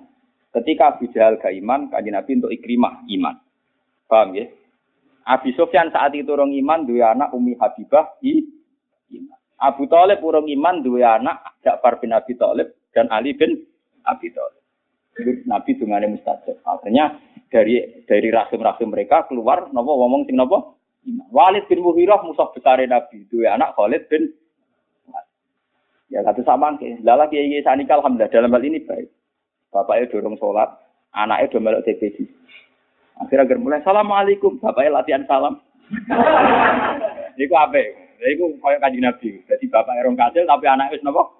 [0.51, 3.35] Ketika Abu Jahal gak iman, kajing Nabi untuk ikrimah iman.
[4.09, 4.45] Paham ya?
[5.25, 8.45] Abi Sufyan saat itu orang iman dua anak Umi Habibah i
[9.15, 9.39] iman.
[9.57, 13.65] Abu Talib orang iman dua anak Ja'far bin Abi Talib dan Ali bin
[14.07, 14.63] Abi Talib.
[15.47, 16.59] Nabi dengan mustajab.
[16.67, 20.75] Akhirnya dari dari rasim-rasim mereka keluar nopo ngomong sing nopo
[21.31, 24.33] Walid bin Mughirah musuh besar Nabi dua anak Khalid bin
[26.15, 27.01] Ya satu sama ke.
[27.01, 29.09] Lala kiai kiai sanika alhamdulillah dalam hal ini baik.
[29.73, 30.71] Bapaknya dorong sholat,
[31.11, 32.23] anaknya udah melok TPC.
[33.19, 35.59] Akhirnya agar mulai assalamualaikum, bapaknya latihan salam.
[37.43, 37.83] Iku apa?
[38.21, 39.29] Iku kayak kaji nabi.
[39.43, 41.35] Jadi bapak erong kasil tapi anak wis nopo